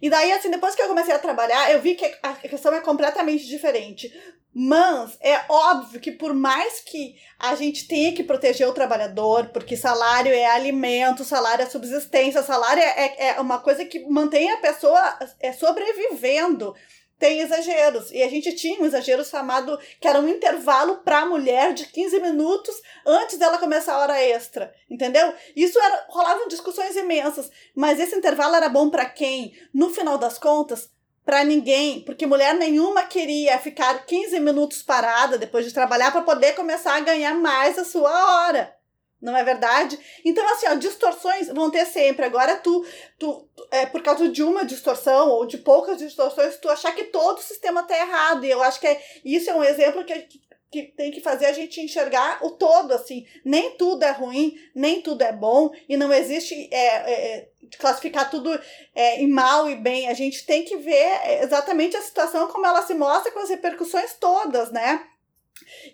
[0.00, 2.80] E daí, assim, depois que eu comecei a trabalhar, eu vi que a questão é
[2.80, 4.12] completamente diferente.
[4.54, 9.76] Mas é óbvio que por mais que a gente tenha que proteger o trabalhador, porque
[9.76, 15.18] salário é alimento, salário é subsistência, salário é, é uma coisa que mantém a pessoa
[15.40, 16.74] é, sobrevivendo
[17.18, 18.10] tem exageros.
[18.10, 21.86] E a gente tinha um exagero chamado, que era um intervalo para a mulher de
[21.86, 22.74] 15 minutos
[23.06, 25.34] antes dela começar a hora extra, entendeu?
[25.56, 29.52] Isso era, rolavam discussões imensas, mas esse intervalo era bom para quem?
[29.74, 30.90] No final das contas,
[31.24, 36.54] para ninguém, porque mulher nenhuma queria ficar 15 minutos parada depois de trabalhar para poder
[36.54, 38.77] começar a ganhar mais a sua hora.
[39.20, 39.98] Não é verdade?
[40.24, 42.24] Então, assim, ó, distorções vão ter sempre.
[42.24, 42.86] Agora, tu,
[43.18, 47.38] tu, é, por causa de uma distorção ou de poucas distorções, tu achar que todo
[47.38, 48.44] o sistema tá errado.
[48.44, 50.28] E eu acho que é, isso é um exemplo que,
[50.70, 53.26] que tem que fazer a gente enxergar o todo, assim.
[53.44, 58.56] Nem tudo é ruim, nem tudo é bom, e não existe é, é, classificar tudo
[58.94, 60.08] é, em mal e bem.
[60.08, 64.14] A gente tem que ver exatamente a situação como ela se mostra com as repercussões
[64.14, 65.04] todas, né?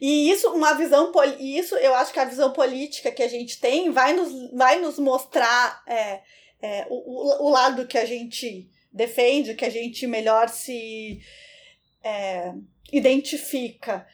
[0.00, 3.60] E isso, uma visão, e isso eu acho que a visão política que a gente
[3.60, 6.20] tem vai nos, vai nos mostrar é,
[6.60, 11.20] é, o, o lado que a gente defende, que a gente melhor se
[12.02, 12.52] é,
[12.92, 14.06] identifica.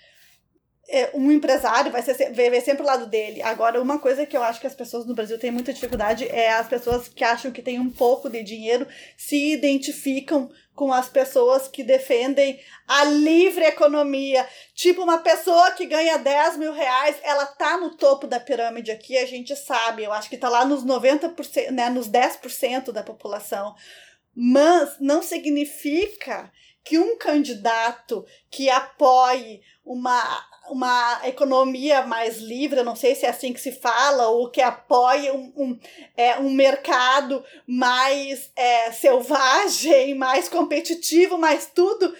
[0.88, 3.42] É, um empresário vai ser, ver sempre o lado dele.
[3.42, 6.50] Agora, uma coisa que eu acho que as pessoas no Brasil têm muita dificuldade é
[6.50, 11.68] as pessoas que acham que têm um pouco de dinheiro se identificam com as pessoas
[11.68, 14.48] que defendem a livre economia.
[14.74, 19.18] Tipo, uma pessoa que ganha 10 mil reais, ela tá no topo da pirâmide aqui,
[19.18, 20.04] a gente sabe.
[20.04, 23.74] Eu acho que tá lá nos 90%, né, nos 10% da população.
[24.34, 26.50] Mas não significa
[26.84, 33.52] que um candidato que apoie uma uma economia mais livre, não sei se é assim
[33.52, 35.80] que se fala, ou que apoia um, um,
[36.16, 42.14] é, um mercado mais é, selvagem, mais competitivo, mais tudo,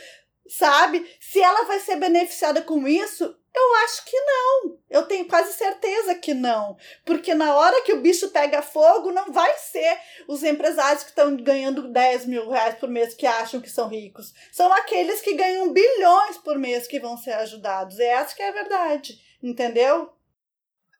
[0.49, 1.07] sabe?
[1.21, 4.79] Se ela vai ser beneficiada com isso, eu acho que não.
[4.89, 6.77] Eu tenho quase certeza que não.
[7.05, 11.37] Porque na hora que o bicho pega fogo, não vai ser os empresários que estão
[11.37, 14.33] ganhando 10 mil reais por mês que acham que são ricos.
[14.53, 17.99] São aqueles que ganham bilhões por mês que vão ser ajudados.
[17.99, 19.21] É essa que é a verdade.
[19.43, 20.13] Entendeu?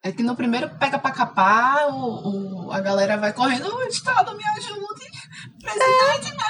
[0.03, 4.35] É que no primeiro pega pra capar, o, o a galera vai correndo, o Estado
[4.35, 5.05] me ajude,
[5.61, 6.40] presidente ajude.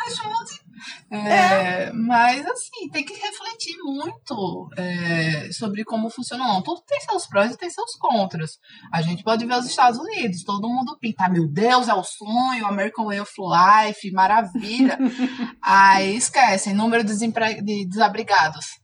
[1.11, 1.91] É, é.
[1.91, 6.47] Mas, assim, tem que refletir muito é, sobre como funciona.
[6.47, 8.51] Não, tudo tem seus prós e tem seus contras.
[8.93, 12.65] A gente pode ver os Estados Unidos, todo mundo pinta, meu Deus, é o sonho,
[12.65, 14.97] American Way of Life, maravilha.
[15.61, 18.79] Aí esquecem, número de, de desabrigados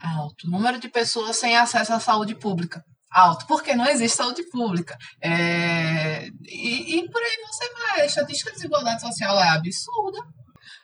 [0.00, 4.96] alto, número de pessoas sem acesso à saúde pública alto, porque não existe saúde pública.
[5.22, 8.00] É, e, e por aí você vai.
[8.00, 10.18] A estatística de desigualdade social é absurda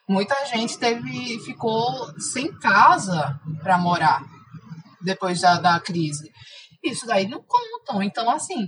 [0.08, 4.22] muita gente teve ficou sem casa para morar
[5.02, 6.30] depois da, da crise.
[6.82, 8.02] Isso daí não contam.
[8.02, 8.66] Então, assim,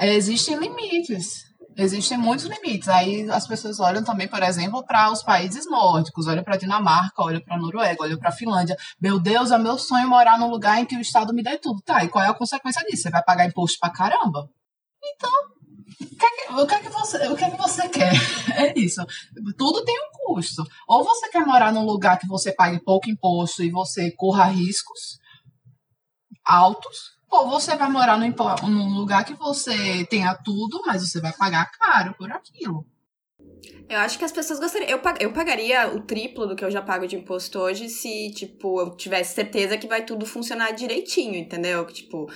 [0.00, 1.42] existem limites.
[1.76, 2.88] Existem muitos limites.
[2.88, 7.40] Aí as pessoas olham também, por exemplo, para os países nórdicos, olham para Dinamarca, olham
[7.40, 8.76] para Noruega, olham para Finlândia.
[9.00, 11.80] Meu Deus, é meu sonho morar num lugar em que o Estado me dê tudo.
[11.82, 13.02] Tá, e qual é a consequência disso?
[13.02, 14.48] Você vai pagar imposto pra caramba?
[15.02, 15.32] Então,
[16.50, 18.12] o que, é que, você, o que é que você quer?
[18.54, 19.04] É isso.
[19.56, 20.62] Tudo tem um custo.
[20.86, 25.20] Ou você quer morar num lugar que você pague pouco imposto e você corra riscos
[26.44, 28.34] altos, ou você vai morar num,
[28.68, 32.84] num lugar que você tenha tudo, mas você vai pagar caro por aquilo.
[33.88, 34.90] Eu acho que as pessoas gostariam.
[34.90, 35.22] Eu, pag...
[35.22, 38.96] eu pagaria o triplo do que eu já pago de imposto hoje se, tipo, eu
[38.96, 41.84] tivesse certeza que vai tudo funcionar direitinho, entendeu?
[41.86, 42.28] Que, tipo,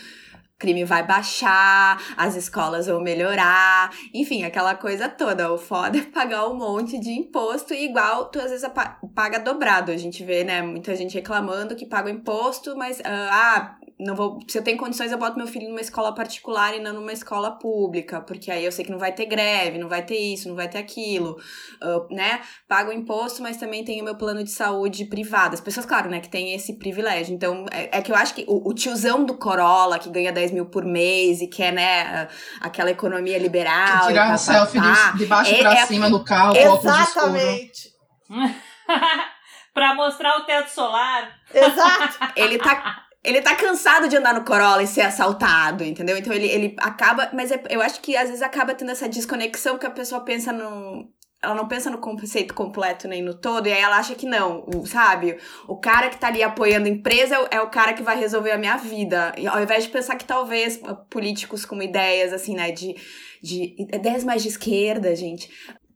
[0.59, 5.53] crime vai baixar, as escolas vão melhorar, enfim, aquela coisa toda.
[5.53, 8.69] O foda é pagar um monte de imposto e igual tu às vezes
[9.15, 9.93] paga dobrado.
[9.93, 14.39] A gente vê, né, muita gente reclamando que paga o imposto, mas ah, não vou,
[14.47, 17.53] se eu tenho condições, eu boto meu filho numa escola particular e não numa escola
[17.53, 20.55] pública, porque aí eu sei que não vai ter greve, não vai ter isso, não
[20.55, 21.39] vai ter aquilo,
[21.83, 22.41] uh, né?
[22.69, 25.55] Pago imposto, mas também tenho meu plano de saúde privado.
[25.55, 27.35] As pessoas, claro, né, que tem esse privilégio.
[27.35, 30.51] Então, é, é que eu acho que o, o, tiozão do Corolla, que ganha 10
[30.51, 32.29] mil por mês e quer, né,
[32.61, 34.03] aquela economia liberal.
[34.03, 37.93] Que tirar um selfie de, de baixo é, pra é, cima no carro, Exatamente.
[39.73, 41.31] pra mostrar o teto solar.
[41.55, 42.19] Exato.
[42.37, 46.17] Ele tá ele tá cansado de andar no Corolla e ser assaltado, entendeu?
[46.17, 47.29] Então ele, ele acaba.
[47.35, 50.53] Mas é, eu acho que às vezes acaba tendo essa desconexão que a pessoa pensa
[50.53, 51.11] no.
[51.43, 54.65] Ela não pensa no conceito completo nem no todo, e aí ela acha que não,
[54.87, 55.37] sabe?
[55.69, 58.19] O cara que tá ali apoiando a empresa é o, é o cara que vai
[58.19, 59.35] resolver a minha vida.
[59.37, 62.97] E ao invés de pensar que talvez políticos com ideias, assim, né, de,
[63.43, 65.51] de ideias mais de esquerda, gente,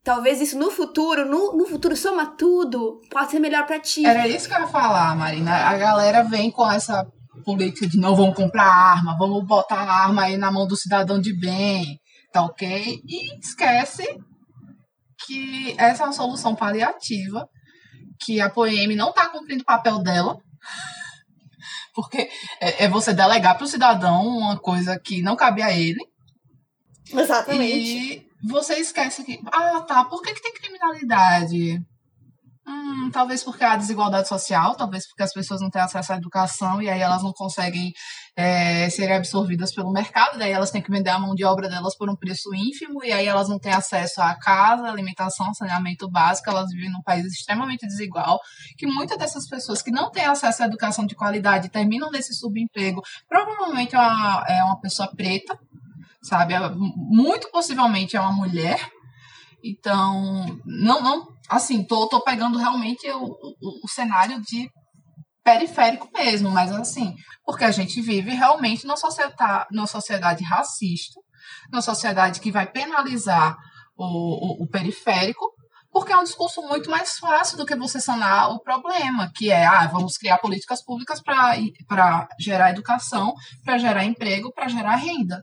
[0.04, 4.04] talvez isso no futuro, no, no futuro soma tudo, pode ser melhor para ti.
[4.04, 5.52] Era isso que eu ia falar, Marina.
[5.52, 7.10] A galera vem com essa
[7.42, 11.20] política de não vamos comprar arma, vamos botar a arma aí na mão do cidadão
[11.20, 11.98] de bem,
[12.33, 13.00] tá ok?
[13.07, 14.05] E esquece
[15.26, 17.48] que essa é uma solução paliativa,
[18.20, 20.37] que a POEM não está cumprindo o papel dela,
[21.94, 22.29] porque
[22.61, 26.00] é, é você delegar para o cidadão uma coisa que não cabe a ele.
[27.12, 27.74] Exatamente.
[27.74, 31.81] E você esquece que, ah, tá, por que, que tem criminalidade?
[32.70, 36.80] Hum, talvez porque há desigualdade social, talvez porque as pessoas não têm acesso à educação
[36.80, 37.92] e aí elas não conseguem
[38.37, 41.96] é, serem absorvidas pelo mercado, daí elas têm que vender a mão de obra delas
[41.96, 46.48] por um preço ínfimo e aí elas não têm acesso à casa, alimentação, saneamento básico,
[46.48, 48.38] elas vivem num país extremamente desigual,
[48.78, 53.02] que muitas dessas pessoas que não têm acesso à educação de qualidade terminam nesse subemprego,
[53.28, 55.59] provavelmente é uma, é uma pessoa preta,
[56.22, 56.54] sabe?
[56.76, 58.78] Muito possivelmente é uma mulher.
[59.62, 64.70] Então, não, não, assim, tô, tô pegando realmente o, o, o cenário de
[65.42, 71.20] periférico mesmo, mas assim, porque a gente vive realmente numa sociedade, numa sociedade racista,
[71.72, 73.56] numa sociedade que vai penalizar
[73.96, 75.44] o, o, o, periférico,
[75.90, 79.66] porque é um discurso muito mais fácil do que você sanar o problema, que é,
[79.66, 83.34] ah, vamos criar políticas públicas para gerar educação,
[83.64, 85.42] para gerar emprego, para gerar renda.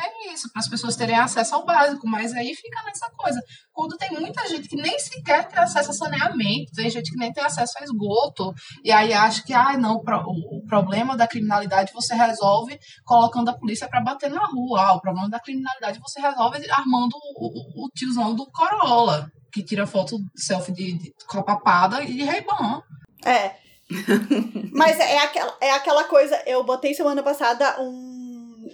[0.00, 3.40] É isso, para as pessoas terem acesso ao básico, mas aí fica nessa coisa.
[3.72, 7.32] Quando tem muita gente que nem sequer tem acesso a saneamento, tem gente que nem
[7.32, 8.52] tem acesso a esgoto,
[8.84, 13.88] e aí acha que, ah, não, o, problema da criminalidade você resolve colocando a polícia
[13.88, 14.82] para bater na rua.
[14.82, 19.64] Ah, o problema da criminalidade você resolve armando o, o, o tiozão do Corolla, que
[19.64, 22.82] tira foto selfie de, de copapada e de Ray-Ban.
[23.24, 23.56] É.
[24.72, 28.17] Mas é aquela, é aquela coisa, eu botei semana passada um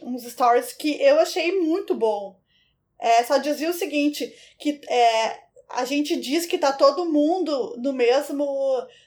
[0.02, 2.38] uns stories que eu achei muito bom.
[2.98, 5.38] É, só dizia o seguinte, que é,
[5.70, 8.46] a gente diz que tá todo mundo no mesmo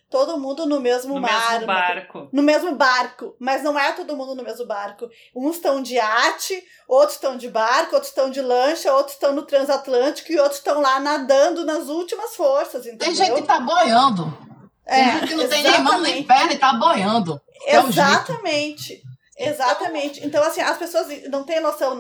[0.10, 2.30] todo mundo no mesmo no mar, mesmo barco.
[2.32, 5.10] No mesmo barco, mas não é todo mundo no mesmo barco.
[5.36, 9.44] Uns estão de arte, outros estão de barco, outros estão de lancha, outros estão no
[9.44, 13.08] transatlântico e outros estão lá nadando nas últimas forças, entendeu?
[13.08, 14.38] Tem gente que tá boiando.
[14.86, 15.64] É, tem gente que não exatamente.
[15.64, 17.42] tem nem mão nem perna e tá boiando.
[17.66, 19.04] Exatamente.
[19.38, 20.26] Exatamente.
[20.26, 22.00] Então, assim, as pessoas não têm noção.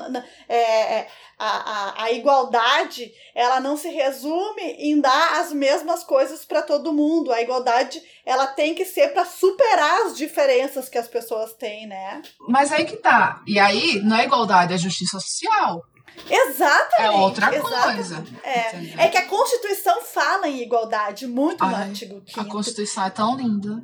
[0.49, 6.43] É, é, a, a, a igualdade, ela não se resume em dar as mesmas coisas
[6.43, 7.31] para todo mundo.
[7.31, 12.23] A igualdade, ela tem que ser para superar as diferenças que as pessoas têm, né?
[12.47, 13.41] Mas aí que tá.
[13.45, 15.83] E aí, não é igualdade, é justiça social.
[16.27, 17.01] Exatamente.
[17.01, 17.95] É outra exatamente.
[17.95, 18.23] coisa.
[18.43, 19.05] É.
[19.05, 23.09] é que a Constituição fala em igualdade muito Ai, no artigo 5 A Constituição é
[23.11, 23.83] tão linda.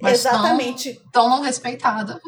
[0.00, 0.94] Mas Exatamente.
[0.94, 2.20] Tão, tão não respeitada.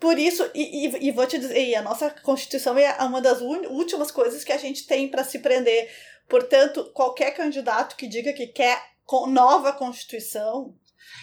[0.00, 3.40] Por isso, e, e, e, vou te dizer, e a nossa Constituição é uma das
[3.40, 5.90] últimas coisas que a gente tem para se prender.
[6.26, 8.82] Portanto, qualquer candidato que diga que quer
[9.28, 10.74] nova Constituição.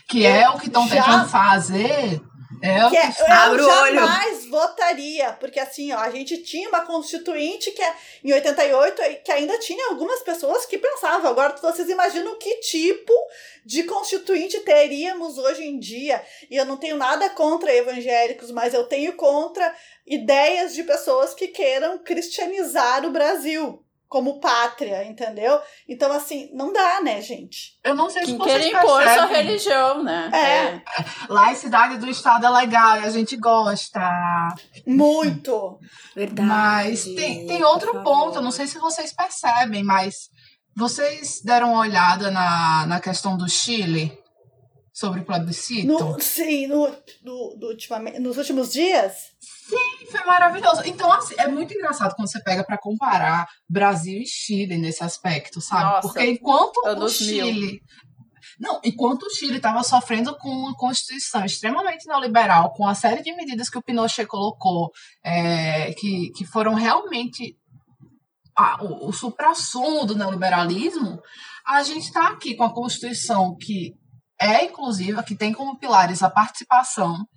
[0.08, 2.22] Que é o que estão tentando fazer
[2.62, 3.28] é, que é, eu
[3.66, 4.50] jamais olho.
[4.50, 9.58] votaria, porque assim, ó, a gente tinha uma constituinte que é, em 88 que ainda
[9.60, 11.30] tinha algumas pessoas que pensavam.
[11.30, 13.14] Agora vocês imaginam que tipo
[13.66, 16.24] de constituinte teríamos hoje em dia?
[16.50, 21.48] E eu não tenho nada contra evangélicos, mas eu tenho contra ideias de pessoas que
[21.48, 25.60] queiram cristianizar o Brasil como pátria, entendeu?
[25.88, 27.78] Então, assim, não dá, né, gente?
[27.84, 30.30] Eu não sei se Quem vocês quer impor sua religião, né?
[30.34, 30.38] É.
[30.38, 30.84] é.
[31.28, 34.02] Laicidade do Estado é legal e a gente gosta.
[34.86, 35.78] Muito.
[36.16, 36.48] Verdade.
[36.48, 40.30] Mas tem, tem outro ponto, não sei se vocês percebem, mas
[40.76, 44.18] vocês deram uma olhada na, na questão do Chile?
[44.94, 45.86] Sobre o plebiscito?
[45.86, 46.88] No, sim, no,
[47.24, 49.14] no, no ultimamente, nos últimos dias?
[49.68, 50.82] Sim, foi maravilhoso.
[50.86, 55.60] Então, assim, é muito engraçado quando você pega para comparar Brasil e Chile nesse aspecto,
[55.60, 55.84] sabe?
[55.84, 57.52] Nossa, Porque enquanto o Chile.
[57.52, 57.80] Mil.
[58.60, 63.36] Não, enquanto o Chile estava sofrendo com uma constituição extremamente neoliberal, com a série de
[63.36, 64.90] medidas que o Pinochet colocou,
[65.24, 67.56] é, que, que foram realmente
[68.58, 71.22] a, o, o supra-sumo do neoliberalismo,
[71.68, 73.94] a gente está aqui com a Constituição que
[74.40, 77.28] é inclusiva, que tem como pilares a participação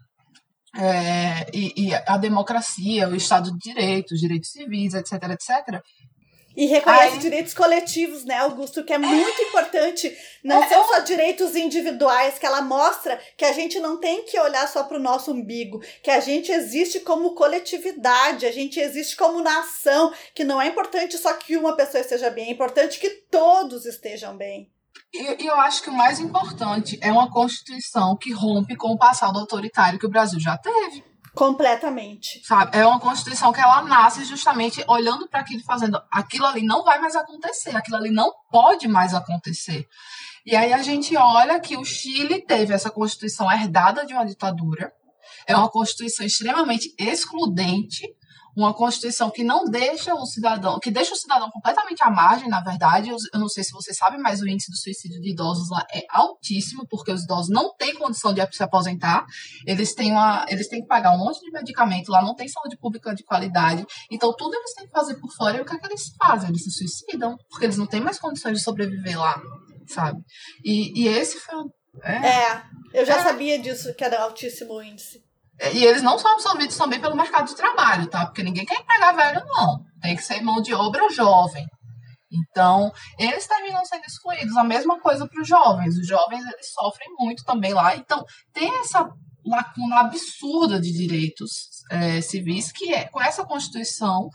[0.77, 5.83] é, e, e, a democracia, o Estado de Direito, os direitos civis, etc, etc.
[6.57, 7.19] E reconhece Ai.
[7.19, 8.85] direitos coletivos, né, Augusto?
[8.85, 9.45] Que é muito é.
[9.45, 10.17] importante.
[10.45, 10.69] Não é.
[10.69, 14.83] são só direitos individuais, que ela mostra que a gente não tem que olhar só
[14.85, 20.13] para o nosso umbigo, que a gente existe como coletividade, a gente existe como nação,
[20.35, 24.37] que não é importante só que uma pessoa esteja bem, é importante que todos estejam
[24.37, 24.71] bem.
[25.13, 29.39] E eu acho que o mais importante é uma Constituição que rompe com o passado
[29.39, 31.05] autoritário que o Brasil já teve.
[31.35, 32.41] Completamente.
[32.45, 32.77] Sabe?
[32.77, 36.99] É uma Constituição que ela nasce justamente olhando para aquilo fazendo aquilo ali não vai
[36.99, 39.87] mais acontecer, aquilo ali não pode mais acontecer.
[40.45, 44.93] E aí a gente olha que o Chile teve essa Constituição herdada de uma ditadura,
[45.47, 48.03] é uma Constituição extremamente excludente,
[48.57, 52.61] uma Constituição que não deixa o cidadão, que deixa o cidadão completamente à margem, na
[52.61, 53.11] verdade.
[53.11, 56.03] Eu, não sei se você sabe, mas o índice do suicídio de idosos lá é
[56.11, 59.25] altíssimo, porque os idosos não têm condição de se aposentar.
[59.67, 62.77] Eles têm, uma, eles têm que pagar um monte de medicamento lá, não tem saúde
[62.79, 63.87] pública de qualidade.
[64.11, 65.59] Então, tudo eles têm que fazer por fora.
[65.59, 66.51] E o que é que eles fazem?
[66.51, 69.41] Eles se suicidam, porque eles não têm mais condições de sobreviver lá,
[69.87, 70.21] sabe?
[70.65, 71.69] E, e esse foi um.
[72.03, 72.63] É, é
[72.95, 73.23] eu já é.
[73.23, 75.30] sabia disso, que era altíssimo o índice.
[75.73, 78.25] E eles não são absorvidos também pelo mercado de trabalho, tá?
[78.27, 79.81] Porque ninguém quer empregar velho, não.
[80.01, 81.67] Tem que ser mão de obra jovem.
[82.33, 84.57] Então, eles terminam sendo excluídos.
[84.57, 85.99] A mesma coisa para os jovens.
[85.99, 87.97] Os jovens, eles sofrem muito também lá.
[87.97, 89.07] Então, tem essa
[89.45, 91.51] lacuna absurda de direitos
[91.91, 94.29] é, civis que é com essa Constituição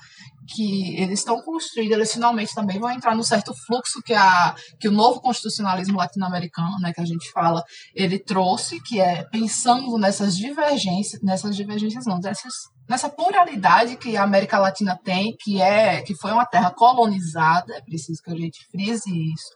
[0.47, 4.87] que eles estão construindo, eles finalmente também vão entrar no certo fluxo que, a, que
[4.87, 10.37] o novo constitucionalismo latino-americano, né, que a gente fala, ele trouxe, que é pensando nessas
[10.37, 12.53] divergências, nessas divergências não, nessas
[12.87, 17.81] nessa pluralidade que a América Latina tem, que é que foi uma terra colonizada, é
[17.81, 19.49] preciso que a gente frise isso.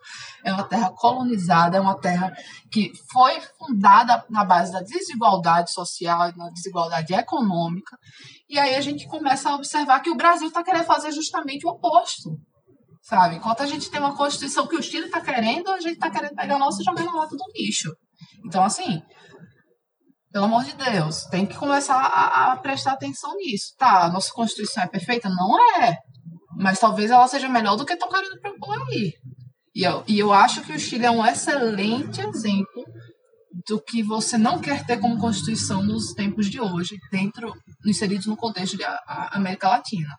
[0.44, 2.32] É uma terra colonizada, é uma terra
[2.72, 7.98] que foi fundada na base da desigualdade social na desigualdade econômica.
[8.50, 11.70] E aí a gente começa a observar que o Brasil está querendo fazer justamente o
[11.70, 12.32] oposto.
[13.02, 13.36] Sabe?
[13.38, 16.36] Enquanto a gente tem uma Constituição que o Chile está querendo, a gente está querendo
[16.36, 17.92] pegar a nossa e jogar na lata do lixo.
[18.46, 19.02] Então, assim,
[20.32, 23.74] pelo amor de Deus, tem que começar a, a, prestar atenção nisso.
[23.78, 25.30] Tá, a nossa Constituição é perfeita?
[25.30, 25.98] Não é.
[26.58, 29.14] Mas talvez ela seja melhor do que estão querendo propor aí.
[29.76, 32.84] E eu, e eu acho que o Chile é um excelente exemplo
[33.68, 37.54] do que você não quer ter como Constituição nos tempos de hoje, dentro,
[37.86, 39.00] inseridos no contexto da
[39.32, 40.16] América Latina.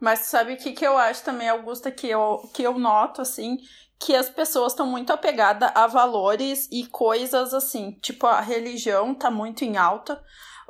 [0.00, 3.56] Mas sabe o que, que eu acho também, Augusta, que eu, que eu noto, assim,
[4.04, 9.30] que as pessoas estão muito apegadas a valores e coisas assim, tipo a religião tá
[9.30, 10.22] muito em alta.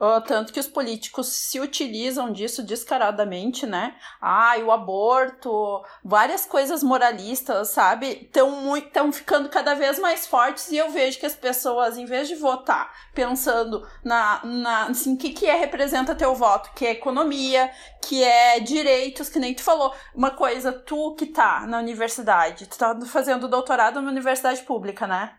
[0.03, 3.95] Uh, tanto que os políticos se utilizam disso descaradamente, né?
[4.21, 8.29] Ah, o aborto, várias coisas moralistas, sabe?
[8.29, 12.35] Estão ficando cada vez mais fortes e eu vejo que as pessoas, em vez de
[12.35, 17.71] votar pensando na, na assim, o que, que é representa teu voto, que é economia,
[18.01, 19.95] que é direitos, que nem tu falou.
[20.13, 25.35] Uma coisa, tu que tá na universidade, tu tá fazendo doutorado numa universidade pública, né?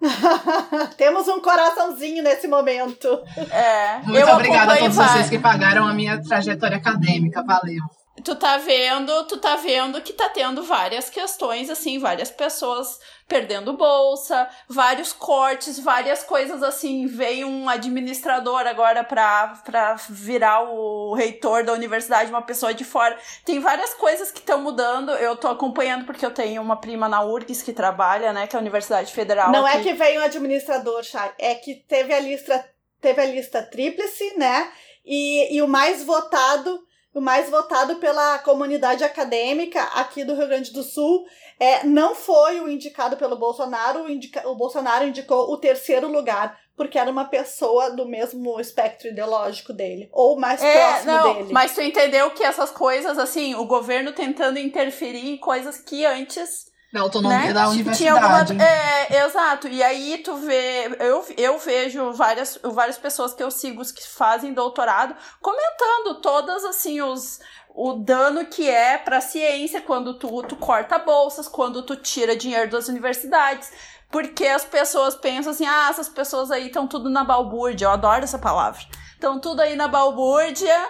[0.96, 3.08] Temos um coraçãozinho nesse momento.
[3.50, 3.98] É.
[4.04, 7.42] Muito obrigada a todos vocês que pagaram a minha trajetória acadêmica.
[7.42, 12.98] Valeu tu tá vendo, tu tá vendo que tá tendo várias questões, assim, várias pessoas
[13.28, 17.06] perdendo bolsa, vários cortes, várias coisas assim.
[17.06, 23.16] Veio um administrador agora pra, pra virar o reitor da universidade, uma pessoa de fora.
[23.44, 25.10] Tem várias coisas que estão mudando.
[25.10, 28.58] Eu tô acompanhando porque eu tenho uma prima na URGS que trabalha, né, que é
[28.58, 29.52] a Universidade Federal.
[29.52, 29.76] Não aqui.
[29.76, 32.64] é que veio um administrador, Chay, é que teve a lista,
[33.00, 34.72] teve a lista tríplice, né?
[35.04, 36.87] E, e o mais votado
[37.18, 41.26] o mais votado pela comunidade acadêmica aqui do Rio Grande do Sul,
[41.58, 46.56] é, não foi o indicado pelo Bolsonaro, o, indica, o Bolsonaro indicou o terceiro lugar,
[46.76, 51.52] porque era uma pessoa do mesmo espectro ideológico dele, ou mais é, próximo não, dele.
[51.52, 56.67] Mas tu entendeu que essas coisas, assim, o governo tentando interferir em coisas que antes
[56.92, 57.52] da autonomia né?
[57.52, 58.24] da universidade.
[58.24, 59.68] Alguma, é, exato.
[59.68, 64.52] E aí tu vê, eu, eu vejo várias, várias pessoas que eu sigo que fazem
[64.52, 67.40] doutorado comentando todas assim os
[67.80, 72.34] o dano que é para a ciência quando tu, tu corta bolsas, quando tu tira
[72.34, 73.70] dinheiro das universidades.
[74.10, 77.86] Porque as pessoas pensam assim: ah, essas pessoas aí estão tudo na balbúrdia.
[77.86, 78.80] Eu adoro essa palavra.
[79.12, 80.88] Estão tudo aí na balbúrdia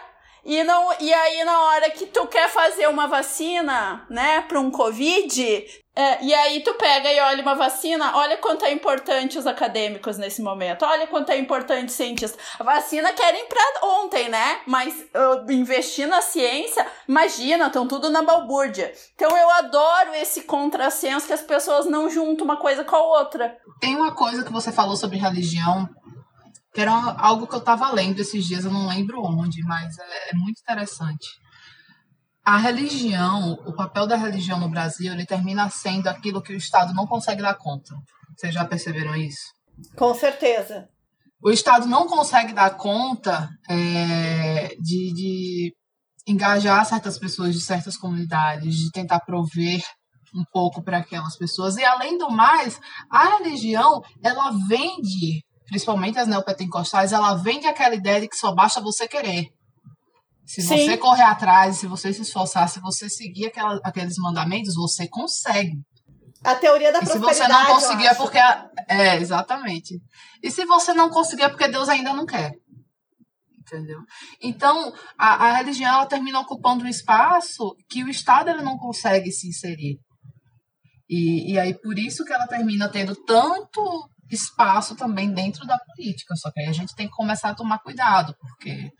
[0.49, 4.71] E, não, e aí, na hora que tu quer fazer uma vacina, né, para um
[4.71, 9.47] Covid, é, e aí tu pega e olha uma vacina, olha quanto é importante os
[9.47, 12.41] acadêmicos nesse momento, olha quanto é importante os cientistas.
[12.59, 14.61] A vacina querem pra ontem, né?
[14.67, 18.91] Mas uh, investir na ciência, imagina, estão tudo na balbúrdia.
[19.17, 23.55] Então eu adoro esse contrassenso que as pessoas não juntam uma coisa com a outra.
[23.81, 25.87] Tem uma coisa que você falou sobre religião,
[26.79, 30.31] que era algo que eu estava lendo esses dias, eu não lembro onde, mas é,
[30.31, 31.27] é muito interessante
[32.45, 36.95] a religião, o papel da religião no Brasil, ele termina sendo aquilo que o Estado
[36.95, 37.95] não consegue dar conta.
[38.35, 39.53] Vocês já perceberam isso?
[39.95, 40.89] Com certeza.
[41.43, 45.75] O Estado não consegue dar conta é, de, de
[46.27, 49.83] engajar certas pessoas de certas comunidades, de tentar prover
[50.35, 51.77] um pouco para aquelas pessoas.
[51.77, 58.23] E além do mais, a religião, ela vende, principalmente as neopentecostais, ela vende aquela ideia
[58.23, 59.47] de que só basta você querer.
[60.47, 60.79] Se Sim.
[60.79, 65.77] você correr atrás, se você se esforçar, se você seguir aquela, aqueles mandamentos, você consegue.
[66.43, 67.35] A teoria da e prosperidade.
[67.35, 68.39] se você não conseguir é porque.
[68.89, 70.01] É, exatamente.
[70.43, 72.53] E se você não conseguir é porque Deus ainda não quer.
[73.61, 73.99] Entendeu?
[74.43, 79.31] Então, a, a religião ela termina ocupando um espaço que o Estado ele não consegue
[79.31, 79.99] se inserir.
[81.11, 86.35] E, e aí, por isso que ela termina tendo tanto espaço também dentro da política.
[86.37, 88.91] Só que aí a gente tem que começar a tomar cuidado, porque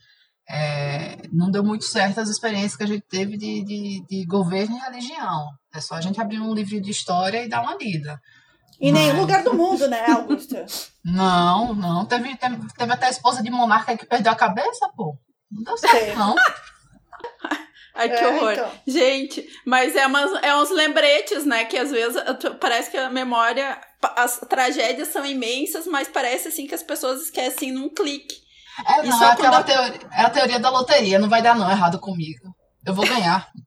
[0.49, 4.77] é, não deu muito certo as experiências que a gente teve de, de, de, governo
[4.77, 5.47] e religião.
[5.75, 8.19] É só a gente abrir um livro de história e dar uma lida.
[8.81, 9.03] Em Mas...
[9.03, 10.65] nenhum lugar do mundo, né, Augusta?
[11.05, 12.07] não, não.
[12.07, 15.19] Teve, teve, teve, até a esposa de monarca que perdeu a cabeça, pô.
[15.51, 16.35] Não deu certo, não.
[17.95, 18.53] Ai, que é, horror.
[18.53, 18.71] Então.
[18.87, 21.65] Gente, mas é, umas, é uns lembretes, né?
[21.65, 22.23] Que às vezes
[22.61, 23.79] parece que a memória.
[24.17, 28.37] As tragédias são imensas, mas parece assim que as pessoas esquecem num clique.
[28.87, 31.19] É, não, é, aquela teoria, é a teoria da loteria.
[31.19, 32.55] Não vai dar, não, errado comigo.
[32.87, 33.49] Eu vou ganhar.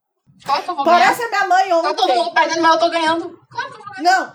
[0.44, 1.28] Claro que eu vou Parece ganhar.
[1.28, 1.90] a minha mãe ontem.
[1.90, 3.40] Tá todo mundo perdendo, mas eu tô ganhando.
[3.48, 4.20] Claro que eu vou ganhar.
[4.20, 4.34] Não.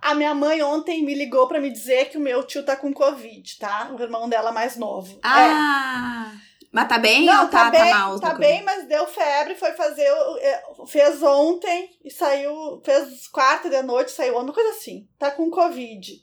[0.00, 2.94] A minha mãe ontem me ligou para me dizer que o meu tio tá com
[2.94, 3.90] Covid, tá?
[3.92, 5.18] O irmão dela mais novo.
[5.22, 6.32] Ah!
[6.32, 6.43] É.
[6.74, 8.18] Mas tá bem Não, ou tá, tá, bem, tá mal?
[8.18, 10.08] Tá bem, mas deu febre, foi fazer.
[10.40, 12.82] É, fez ontem e saiu.
[12.84, 15.08] Fez quarta de noite, saiu ontem, coisa assim.
[15.16, 16.20] Tá com Covid.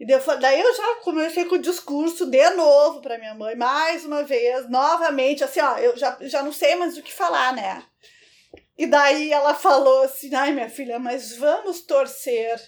[0.00, 4.24] E daí eu já comecei com o discurso de novo para minha mãe, mais uma
[4.24, 7.82] vez, novamente, assim, ó, eu já, já não sei mais o que falar, né?
[8.76, 12.60] E daí ela falou assim: ai, minha filha, mas vamos torcer.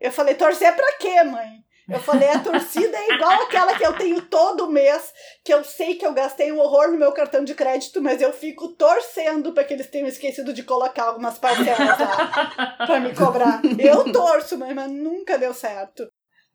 [0.00, 1.63] Eu falei: torcer para quê, mãe?
[1.88, 5.12] Eu falei: a torcida é igual aquela que eu tenho todo mês,
[5.44, 8.32] que eu sei que eu gastei um horror no meu cartão de crédito, mas eu
[8.32, 13.60] fico torcendo para que eles tenham esquecido de colocar algumas parcelas lá para me cobrar.
[13.78, 16.06] Eu torço, mãe, mas nunca deu certo.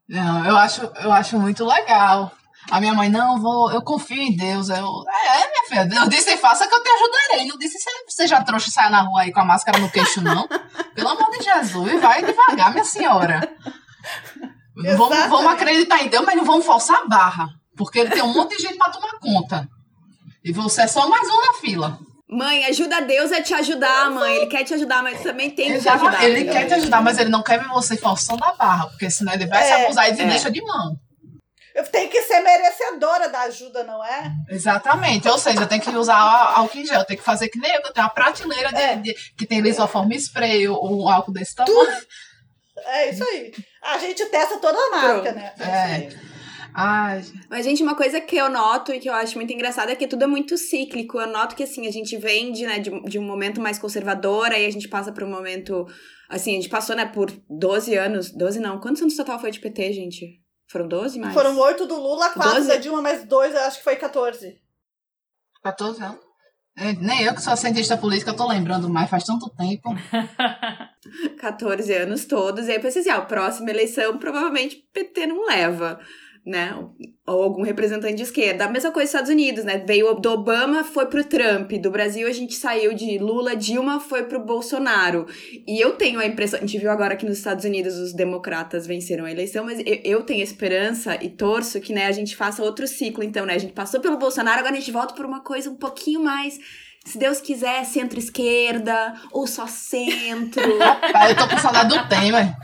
[0.08, 2.32] Não, eu acho, eu acho muito legal.
[2.72, 4.70] A minha mãe, não, vou, eu confio em Deus.
[4.70, 7.48] Eu, é, minha filha, eu disse, faça que eu te ajudarei.
[7.48, 7.78] Não disse,
[8.08, 10.48] você já trouxe e sai na rua aí com a máscara no queixo, não.
[10.94, 13.56] Pelo amor de Jesus, vai devagar, minha senhora.
[14.98, 17.50] Vamos, vamos acreditar em Deus, mas não vamos forçar a barra.
[17.76, 19.68] Porque ele tem um monte de gente para tomar conta.
[20.44, 22.00] E você é só mais um na fila.
[22.28, 24.36] Mãe, ajuda Deus a te ajudar, mãe.
[24.36, 26.24] Ele quer te ajudar, mas também tem que te ajudar.
[26.24, 29.34] Ele quer te ajudar, mas ele não quer ver você forçando a barra, porque senão
[29.34, 30.28] ele vai é, se abusar e te é.
[30.28, 30.96] deixa de mão.
[31.74, 34.32] Eu tenho que ser merecedora da ajuda, não é?
[34.50, 35.28] Exatamente.
[35.28, 37.88] Ou seja, tem que usar álcool em gel, tem que fazer que nem eu, que
[37.88, 38.96] eu tenho uma prateleira de, é.
[38.98, 41.76] de, que tem lisoforme spray, ou um álcool desse tamanho.
[41.76, 42.08] Tudo.
[42.86, 43.54] É isso aí.
[43.82, 45.36] A gente testa toda a marca, Pronto.
[45.36, 45.54] né?
[45.60, 46.30] É.
[46.74, 47.24] Ai.
[47.50, 50.08] Mas, gente, uma coisa que eu noto e que eu acho muito engraçada é que
[50.08, 51.20] tudo é muito cíclico.
[51.20, 54.66] Eu noto que, assim, a gente vende, né, de, de um momento mais conservador, aí
[54.66, 55.88] a gente passa para um momento.
[56.30, 58.32] Assim, a gente passou, né, por 12 anos.
[58.32, 58.80] 12 não.
[58.80, 60.42] Quantos anos total foi de PT, gente?
[60.70, 61.34] Foram 12 mais?
[61.34, 64.62] Foram 8 do Lula, 4 da Dilma, mais 2, eu acho que foi 14.
[65.64, 66.29] 14 anos?
[66.78, 69.90] É, nem eu que sou cientista política, eu tô lembrando mais, faz tanto tempo.
[71.40, 72.68] 14 anos todos.
[72.68, 76.00] E aí eu pensei assim, ah, a próxima eleição provavelmente PT não leva
[76.46, 76.74] né?
[77.28, 78.66] Ou algum representante de esquerda.
[78.66, 79.84] A mesma coisa nos Estados Unidos, né?
[79.86, 81.72] Veio do Obama, foi pro Trump.
[81.74, 85.28] Do Brasil, a gente saiu de Lula, Dilma, foi pro Bolsonaro.
[85.68, 86.60] E eu tenho a impressão.
[86.60, 90.00] A gente viu agora que nos Estados Unidos os democratas venceram a eleição, mas eu,
[90.04, 93.54] eu tenho esperança e torço que, né, a gente faça outro ciclo, então, né?
[93.54, 96.60] A gente passou pelo Bolsonaro, agora a gente volta por uma coisa um pouquinho mais
[97.06, 100.78] se Deus quiser, centro-esquerda ou só centro.
[100.78, 102.56] Rapaz, eu tô saudade do Temer.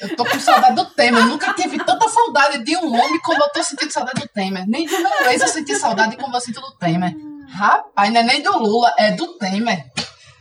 [0.00, 1.22] Eu tô com saudade do Temer.
[1.22, 4.68] Eu nunca tive tanta saudade de um homem como eu tô sentindo saudade do Temer.
[4.68, 7.14] Nem de uma vez eu senti saudade como eu sinto do Temer.
[7.48, 9.90] Rapaz, não é nem do Lula, é do Temer.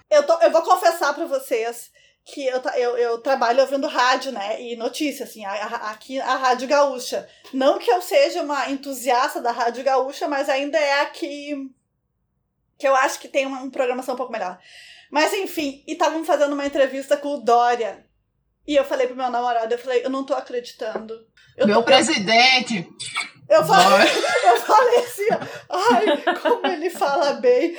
[0.09, 1.91] Eu, tô, eu vou confessar pra vocês
[2.25, 4.61] que eu, eu, eu trabalho ouvindo rádio, né?
[4.61, 7.29] E notícia, assim, a, a, aqui a Rádio Gaúcha.
[7.53, 11.69] Não que eu seja uma entusiasta da Rádio Gaúcha, mas ainda é a que
[12.77, 14.59] que eu acho que tem uma, uma programação um pouco melhor.
[15.09, 18.04] Mas enfim, e estavam fazendo uma entrevista com o Dória.
[18.67, 21.13] E eu falei pro meu namorado, eu falei, eu não tô acreditando.
[21.55, 22.87] Eu Meu tô- presidente!
[23.47, 24.07] Eu falei,
[24.47, 25.27] eu falei assim,
[25.69, 27.77] ó, ai, como ele fala bem.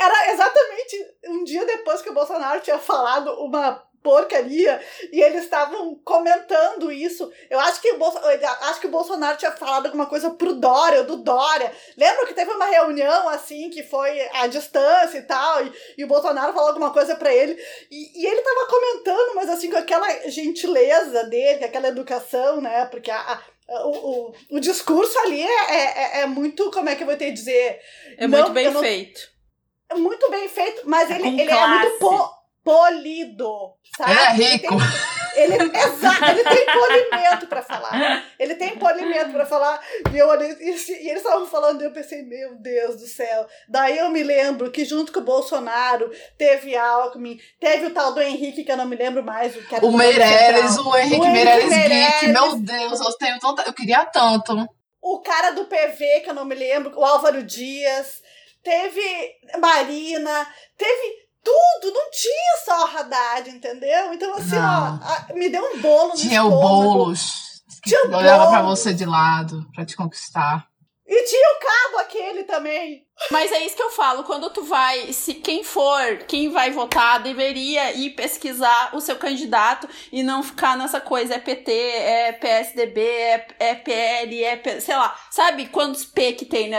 [0.00, 4.80] Era exatamente um dia depois que o Bolsonaro tinha falado uma porcaria
[5.12, 7.30] e eles estavam comentando isso.
[7.48, 11.04] Eu acho que o Bolso, acho que o Bolsonaro tinha falado alguma coisa pro Dória,
[11.04, 11.72] do Dória.
[11.96, 16.08] Lembra que teve uma reunião assim que foi à distância e tal, e, e o
[16.08, 17.52] Bolsonaro falou alguma coisa pra ele
[17.90, 22.86] e, e ele tava comentando, mas assim com aquela gentileza dele, com aquela educação, né?
[22.86, 23.42] Porque a, a-
[23.86, 27.30] o, o, o discurso ali é, é, é muito, como é que eu vou te
[27.30, 27.80] dizer?
[28.18, 29.30] É Não, muito bem não- feito.
[29.88, 32.34] É muito bem feito, mas É ele, ele é muito classe.
[32.64, 34.12] Po- polido, sabe?
[34.12, 34.74] Ele é rico.
[35.34, 38.24] Ele, tem- ele, exato, ele tem polimento pra falar.
[38.38, 39.80] Ele tem polimento pra falar.
[40.12, 40.68] E, eu e, e
[41.08, 43.46] eles estavam falando, e eu pensei, meu Deus do céu.
[43.68, 48.20] Daí eu me lembro que junto com o Bolsonaro teve Alckmin, teve o tal do
[48.20, 49.56] Henrique, que eu não me lembro mais.
[49.56, 52.22] O, que era O Meirelles, o Henrique O Henrique Meirelles Geek, Meirelles.
[52.40, 53.62] meu Deus, eu tenho tanta.
[53.62, 54.54] Eu queria tanto.
[55.00, 58.20] o cara do PV, que eu não me lembro, o Álvaro Dias,
[58.62, 59.00] teve
[59.58, 60.46] Marina,
[60.76, 64.12] teve tudo, não tinha só o Haddad, entendeu?
[64.14, 65.00] Então, assim, Não.
[65.30, 66.82] ó, me deu um bolo no Tinha o estômago.
[66.82, 68.78] Boulos, que Tinha o olhava pra Boulos.
[68.78, 70.66] você de lado, pra te conquistar.
[71.06, 73.04] E tinha o cabo aquele também.
[73.30, 77.22] Mas é isso que eu falo, quando tu vai, se quem for, quem vai votar,
[77.22, 83.00] deveria ir pesquisar o seu candidato e não ficar nessa coisa, é PT, é PSDB,
[83.00, 86.70] é, é PL, é, P- sei lá, sabe quantos P que tem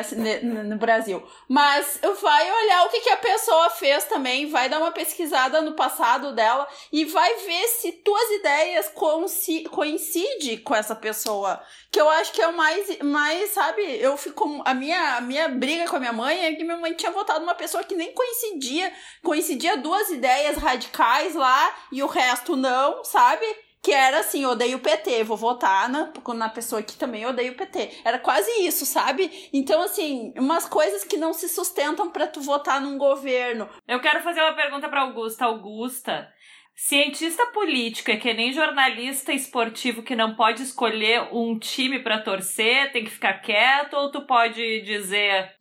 [0.44, 1.24] no Brasil.
[1.48, 5.74] Mas vai olhar o que, que a pessoa fez também, vai dar uma pesquisada no
[5.74, 11.62] passado dela e vai ver se tuas ideias coinci- coincidem com essa pessoa.
[11.94, 15.48] Que eu acho que é o mais, mais sabe, eu fico, a minha, a minha
[15.48, 18.12] briga com a minha mãe é que minha mãe tinha votado uma pessoa que nem
[18.12, 18.92] coincidia,
[19.22, 23.46] coincidia duas ideias radicais lá e o resto não, sabe?
[23.80, 27.56] Que era assim, odeio o PT, vou votar na, na pessoa que também odeia o
[27.56, 28.02] PT.
[28.04, 29.50] Era quase isso, sabe?
[29.54, 33.70] Então, assim, umas coisas que não se sustentam pra tu votar num governo.
[33.88, 35.46] Eu quero fazer uma pergunta pra Augusta.
[35.46, 36.34] Augusta,
[36.76, 42.92] cientista político é que nem jornalista esportivo que não pode escolher um time pra torcer,
[42.92, 45.52] tem que ficar quieto, ou tu pode dizer.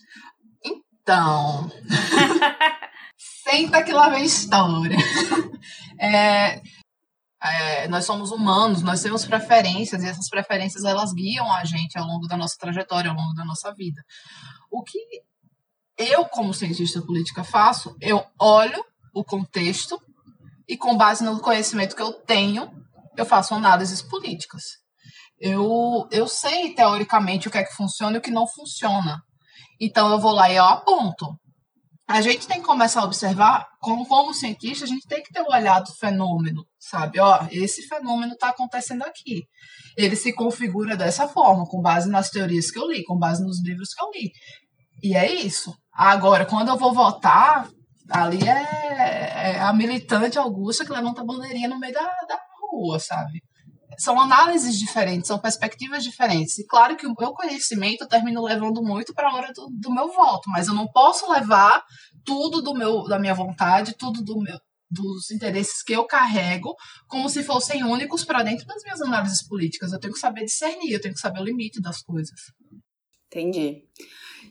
[0.65, 1.71] Então.
[3.17, 4.97] Senta que lá vem história.
[6.01, 6.61] É,
[7.41, 12.05] é, nós somos humanos, nós temos preferências, e essas preferências elas guiam a gente ao
[12.05, 14.03] longo da nossa trajetória, ao longo da nossa vida.
[14.71, 14.99] O que
[15.97, 18.85] eu, como cientista política, faço, eu olho
[19.15, 20.01] o contexto
[20.73, 22.71] e, com base no conhecimento que eu tenho,
[23.15, 24.63] eu faço análises políticas.
[25.39, 29.21] Eu, eu sei, teoricamente, o que é que funciona e o que não funciona.
[29.79, 31.27] Então eu vou lá e eu aponto.
[32.09, 35.43] A gente tem que começar a observar, como, como cientista, a gente tem que ter
[35.43, 37.21] o olhar do fenômeno, sabe?
[37.21, 39.43] Ó, esse fenômeno está acontecendo aqui.
[39.97, 43.63] Ele se configura dessa forma, com base nas teorias que eu li, com base nos
[43.63, 44.31] livros que eu li.
[45.03, 45.75] E é isso.
[45.93, 47.69] Agora, quando eu vou votar,
[48.13, 52.39] ali é, é a militante Augusta que levanta a bandeirinha no meio da, da
[52.71, 53.43] rua, sabe?
[53.99, 56.59] são análises diferentes, são perspectivas diferentes.
[56.59, 59.93] E claro que o meu conhecimento eu termino levando muito para a hora do, do
[59.93, 61.85] meu voto, mas eu não posso levar
[62.25, 64.59] tudo do meu, da minha vontade, tudo do meu,
[64.91, 66.75] dos interesses que eu carrego,
[67.07, 69.93] como se fossem únicos para dentro das minhas análises políticas.
[69.93, 72.41] Eu tenho que saber discernir, eu tenho que saber o limite das coisas.
[73.27, 73.85] Entendi.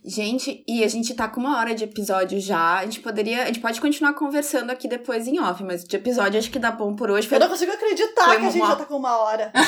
[0.03, 2.79] Gente, e a gente tá com uma hora de episódio já.
[2.79, 3.43] A gente poderia.
[3.43, 6.71] A gente pode continuar conversando aqui depois em off, mas de episódio acho que dá
[6.71, 7.27] bom por hoje.
[7.27, 9.51] Foi Eu não consigo acreditar Foi que a gente uma- já tá com uma hora.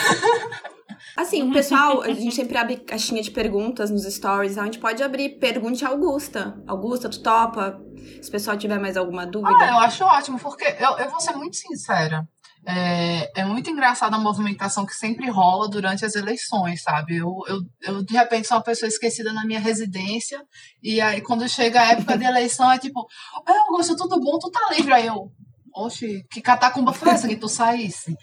[1.18, 4.80] Assim, o pessoal, a gente sempre abre caixinha de perguntas nos stories, então a gente
[4.80, 6.56] pode abrir pergunte a Augusta.
[6.66, 7.80] Augusta, tu topa?
[8.22, 9.56] Se o pessoal tiver mais alguma dúvida.
[9.60, 12.28] Ah, eu acho ótimo, porque eu, eu vou ser muito sincera.
[12.66, 17.18] É, é muito engraçada a movimentação que sempre rola durante as eleições, sabe?
[17.18, 20.42] Eu, eu, eu, de repente, sou uma pessoa esquecida na minha residência,
[20.82, 23.06] e aí, quando chega a época de eleição, é tipo,
[23.48, 24.40] é, Augusto, tudo bom?
[24.40, 24.94] Tu tá livre?
[24.94, 25.30] Aí eu,
[25.76, 28.16] oxe, que catacumba foi essa que tu saísse?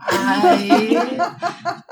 [0.00, 0.96] Aí,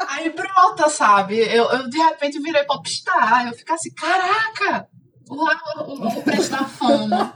[0.09, 1.39] aí brota, sabe?
[1.39, 4.89] Eu, eu de repente virei popstar, eu fico assim, caraca,
[5.29, 7.33] o, o preço da fama.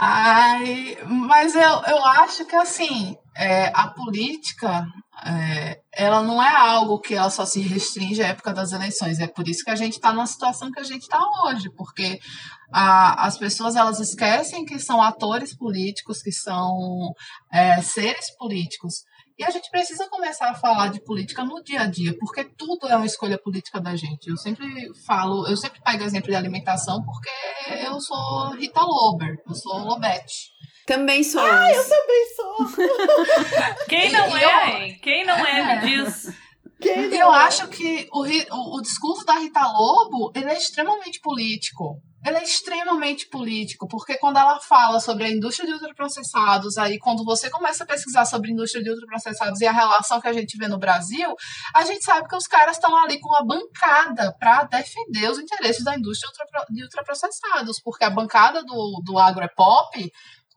[0.00, 4.84] Ai, mas eu, eu acho que assim, é, a política
[5.24, 9.20] é, ela não é algo que ela só se restringe à época das eleições.
[9.20, 12.18] É por isso que a gente está na situação que a gente está hoje, porque
[12.72, 17.12] a, as pessoas elas esquecem que são atores políticos, que são
[17.52, 19.04] é, seres políticos.
[19.38, 22.88] E a gente precisa começar a falar de política no dia a dia, porque tudo
[22.88, 24.28] é uma escolha política da gente.
[24.28, 24.66] Eu sempre
[25.06, 27.30] falo, eu sempre pego exemplo de alimentação porque
[27.86, 30.57] eu sou Rita Lober, eu sou Lobete.
[30.88, 31.42] Também sou.
[31.42, 32.86] Ah, eu também sou.
[33.86, 34.98] Quem não é, hein?
[35.02, 36.34] Quem não é, me diz.
[36.80, 37.38] Quem não eu é?
[37.40, 42.00] acho que o, o, o discurso da Rita Lobo, ele é extremamente político.
[42.26, 47.24] Ele é extremamente político, porque quando ela fala sobre a indústria de ultraprocessados, aí quando
[47.24, 50.56] você começa a pesquisar sobre a indústria de ultraprocessados e a relação que a gente
[50.58, 51.32] vê no Brasil,
[51.74, 55.84] a gente sabe que os caras estão ali com uma bancada para defender os interesses
[55.84, 56.30] da indústria
[56.70, 60.10] de ultraprocessados, porque a bancada do, do agro é pop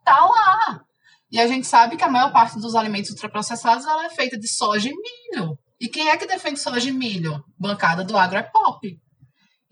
[0.04, 0.84] tá lá.
[1.30, 4.48] E a gente sabe que a maior parte dos alimentos ultraprocessados ela é feita de
[4.48, 5.58] soja e milho.
[5.80, 7.42] E quem é que defende soja e milho?
[7.58, 9.00] Bancada do agro é pop.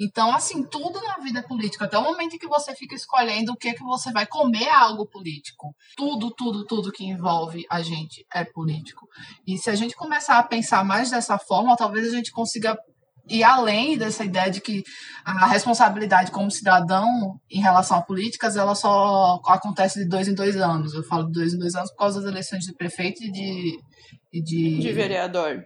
[0.00, 1.84] Então, assim, tudo na vida é político.
[1.84, 4.74] Até o momento em que você fica escolhendo o que, que você vai comer é
[4.74, 5.76] algo político.
[5.94, 9.06] Tudo, tudo, tudo que envolve a gente é político.
[9.46, 12.78] E se a gente começar a pensar mais dessa forma, talvez a gente consiga
[13.30, 14.82] ir além dessa ideia de que
[15.24, 17.06] a responsabilidade como cidadão
[17.50, 20.92] em relação a políticas, ela só acontece de dois em dois anos.
[20.94, 23.78] Eu falo de dois em dois anos por causa das eleições de prefeito e de...
[24.32, 25.64] e de, De vereador.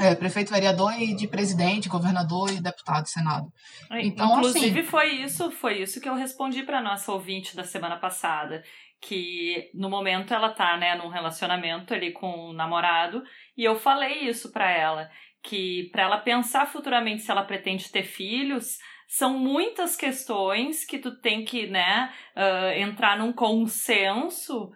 [0.00, 3.46] é, prefeito, vereador e de presidente, governador e deputado, senado.
[3.92, 7.96] Então, Inclusive, assim- foi isso, foi isso que eu respondi para nossa ouvinte da semana
[7.98, 8.62] passada.
[9.00, 13.22] Que no momento ela tá, né, num relacionamento ali com o namorado,
[13.56, 15.10] e eu falei isso para ela.
[15.44, 21.20] Que para ela pensar futuramente se ela pretende ter filhos, são muitas questões que tu
[21.20, 24.72] tem que, né, ah, entrar num consenso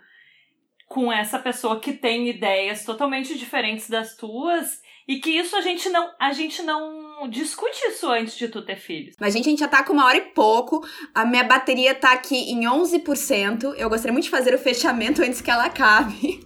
[0.86, 5.88] com essa pessoa que tem ideias totalmente diferentes das tuas e que isso a gente
[5.88, 9.14] não a gente não discute isso antes de tu ter filhos.
[9.18, 10.86] Mas, gente, a gente já tá com uma hora e pouco.
[11.14, 13.74] A minha bateria tá aqui em 11%.
[13.76, 16.40] Eu gostaria muito de fazer o fechamento antes que ela acabe.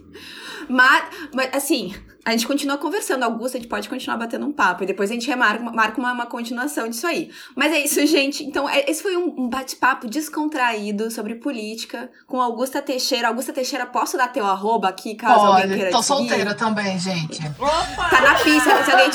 [0.69, 1.03] Mas,
[1.33, 1.93] mas, assim,
[2.25, 3.23] a gente continua conversando.
[3.23, 4.83] Augusta, a gente pode continuar batendo um papo.
[4.83, 7.29] E depois a gente remarca marca uma, uma continuação disso aí.
[7.55, 8.43] Mas é isso, gente.
[8.43, 13.27] Então, é- esse foi um, um bate-papo descontraído sobre política com Augusta Teixeira.
[13.27, 16.17] Augusta Teixeira, posso dar teu arroba aqui, caso alguém Pode, queira tô te seguir?
[16.19, 17.41] solteira também, gente.
[17.59, 18.09] Opa!
[18.09, 19.11] Tá na pista, se alguém,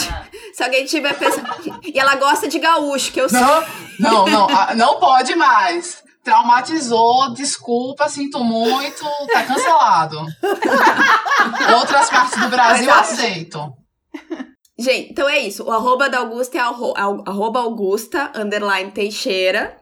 [0.53, 1.49] se alguém tiver pensando.
[1.84, 3.40] E ela gosta de gaúcho, que eu sei.
[3.40, 3.64] Não,
[3.99, 6.03] não, não, ah, não pode mais.
[6.28, 9.02] Traumatizou, desculpa, sinto muito,
[9.32, 10.26] tá cancelado.
[11.80, 13.72] Outras partes do Brasil aceito.
[14.78, 15.64] Gente, então é isso.
[15.64, 19.74] O arroba da Augusta é arroba Augusta, underline Teixeira.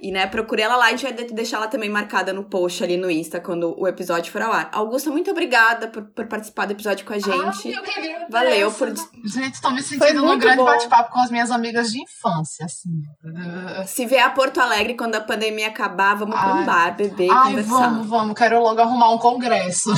[0.00, 0.86] E, né, procure ela lá.
[0.86, 3.86] A gente vai de- deixar ela também marcada no post ali no Insta, quando o
[3.88, 4.68] episódio for ao ar.
[4.72, 7.68] Augusta, muito obrigada por, por participar do episódio com a gente.
[7.68, 8.26] Ai, eu que agradeço.
[8.30, 8.92] Valeu por-
[9.24, 13.02] Gente, tô me Foi sentindo num grande bate-papo com as minhas amigas de infância, assim.
[13.86, 17.50] Se vier a Porto Alegre quando a pandemia acabar, vamos pra um bar, beber Ai,
[17.50, 17.70] conversar.
[17.90, 19.90] vamos, vamos, quero logo arrumar um congresso.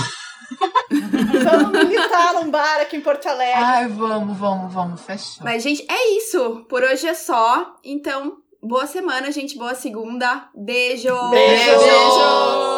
[0.91, 3.55] Vamos militar num bar aqui em Porto Alegre.
[3.63, 5.45] Ai, vamos, vamos, vamos, fechou.
[5.45, 6.65] Mas, gente, é isso.
[6.69, 7.77] Por hoje é só.
[7.85, 9.57] Então, boa semana, gente.
[9.59, 10.49] Boa segunda.
[10.55, 11.15] Beijo!
[11.31, 11.79] Beijo!
[11.79, 12.70] Beijo!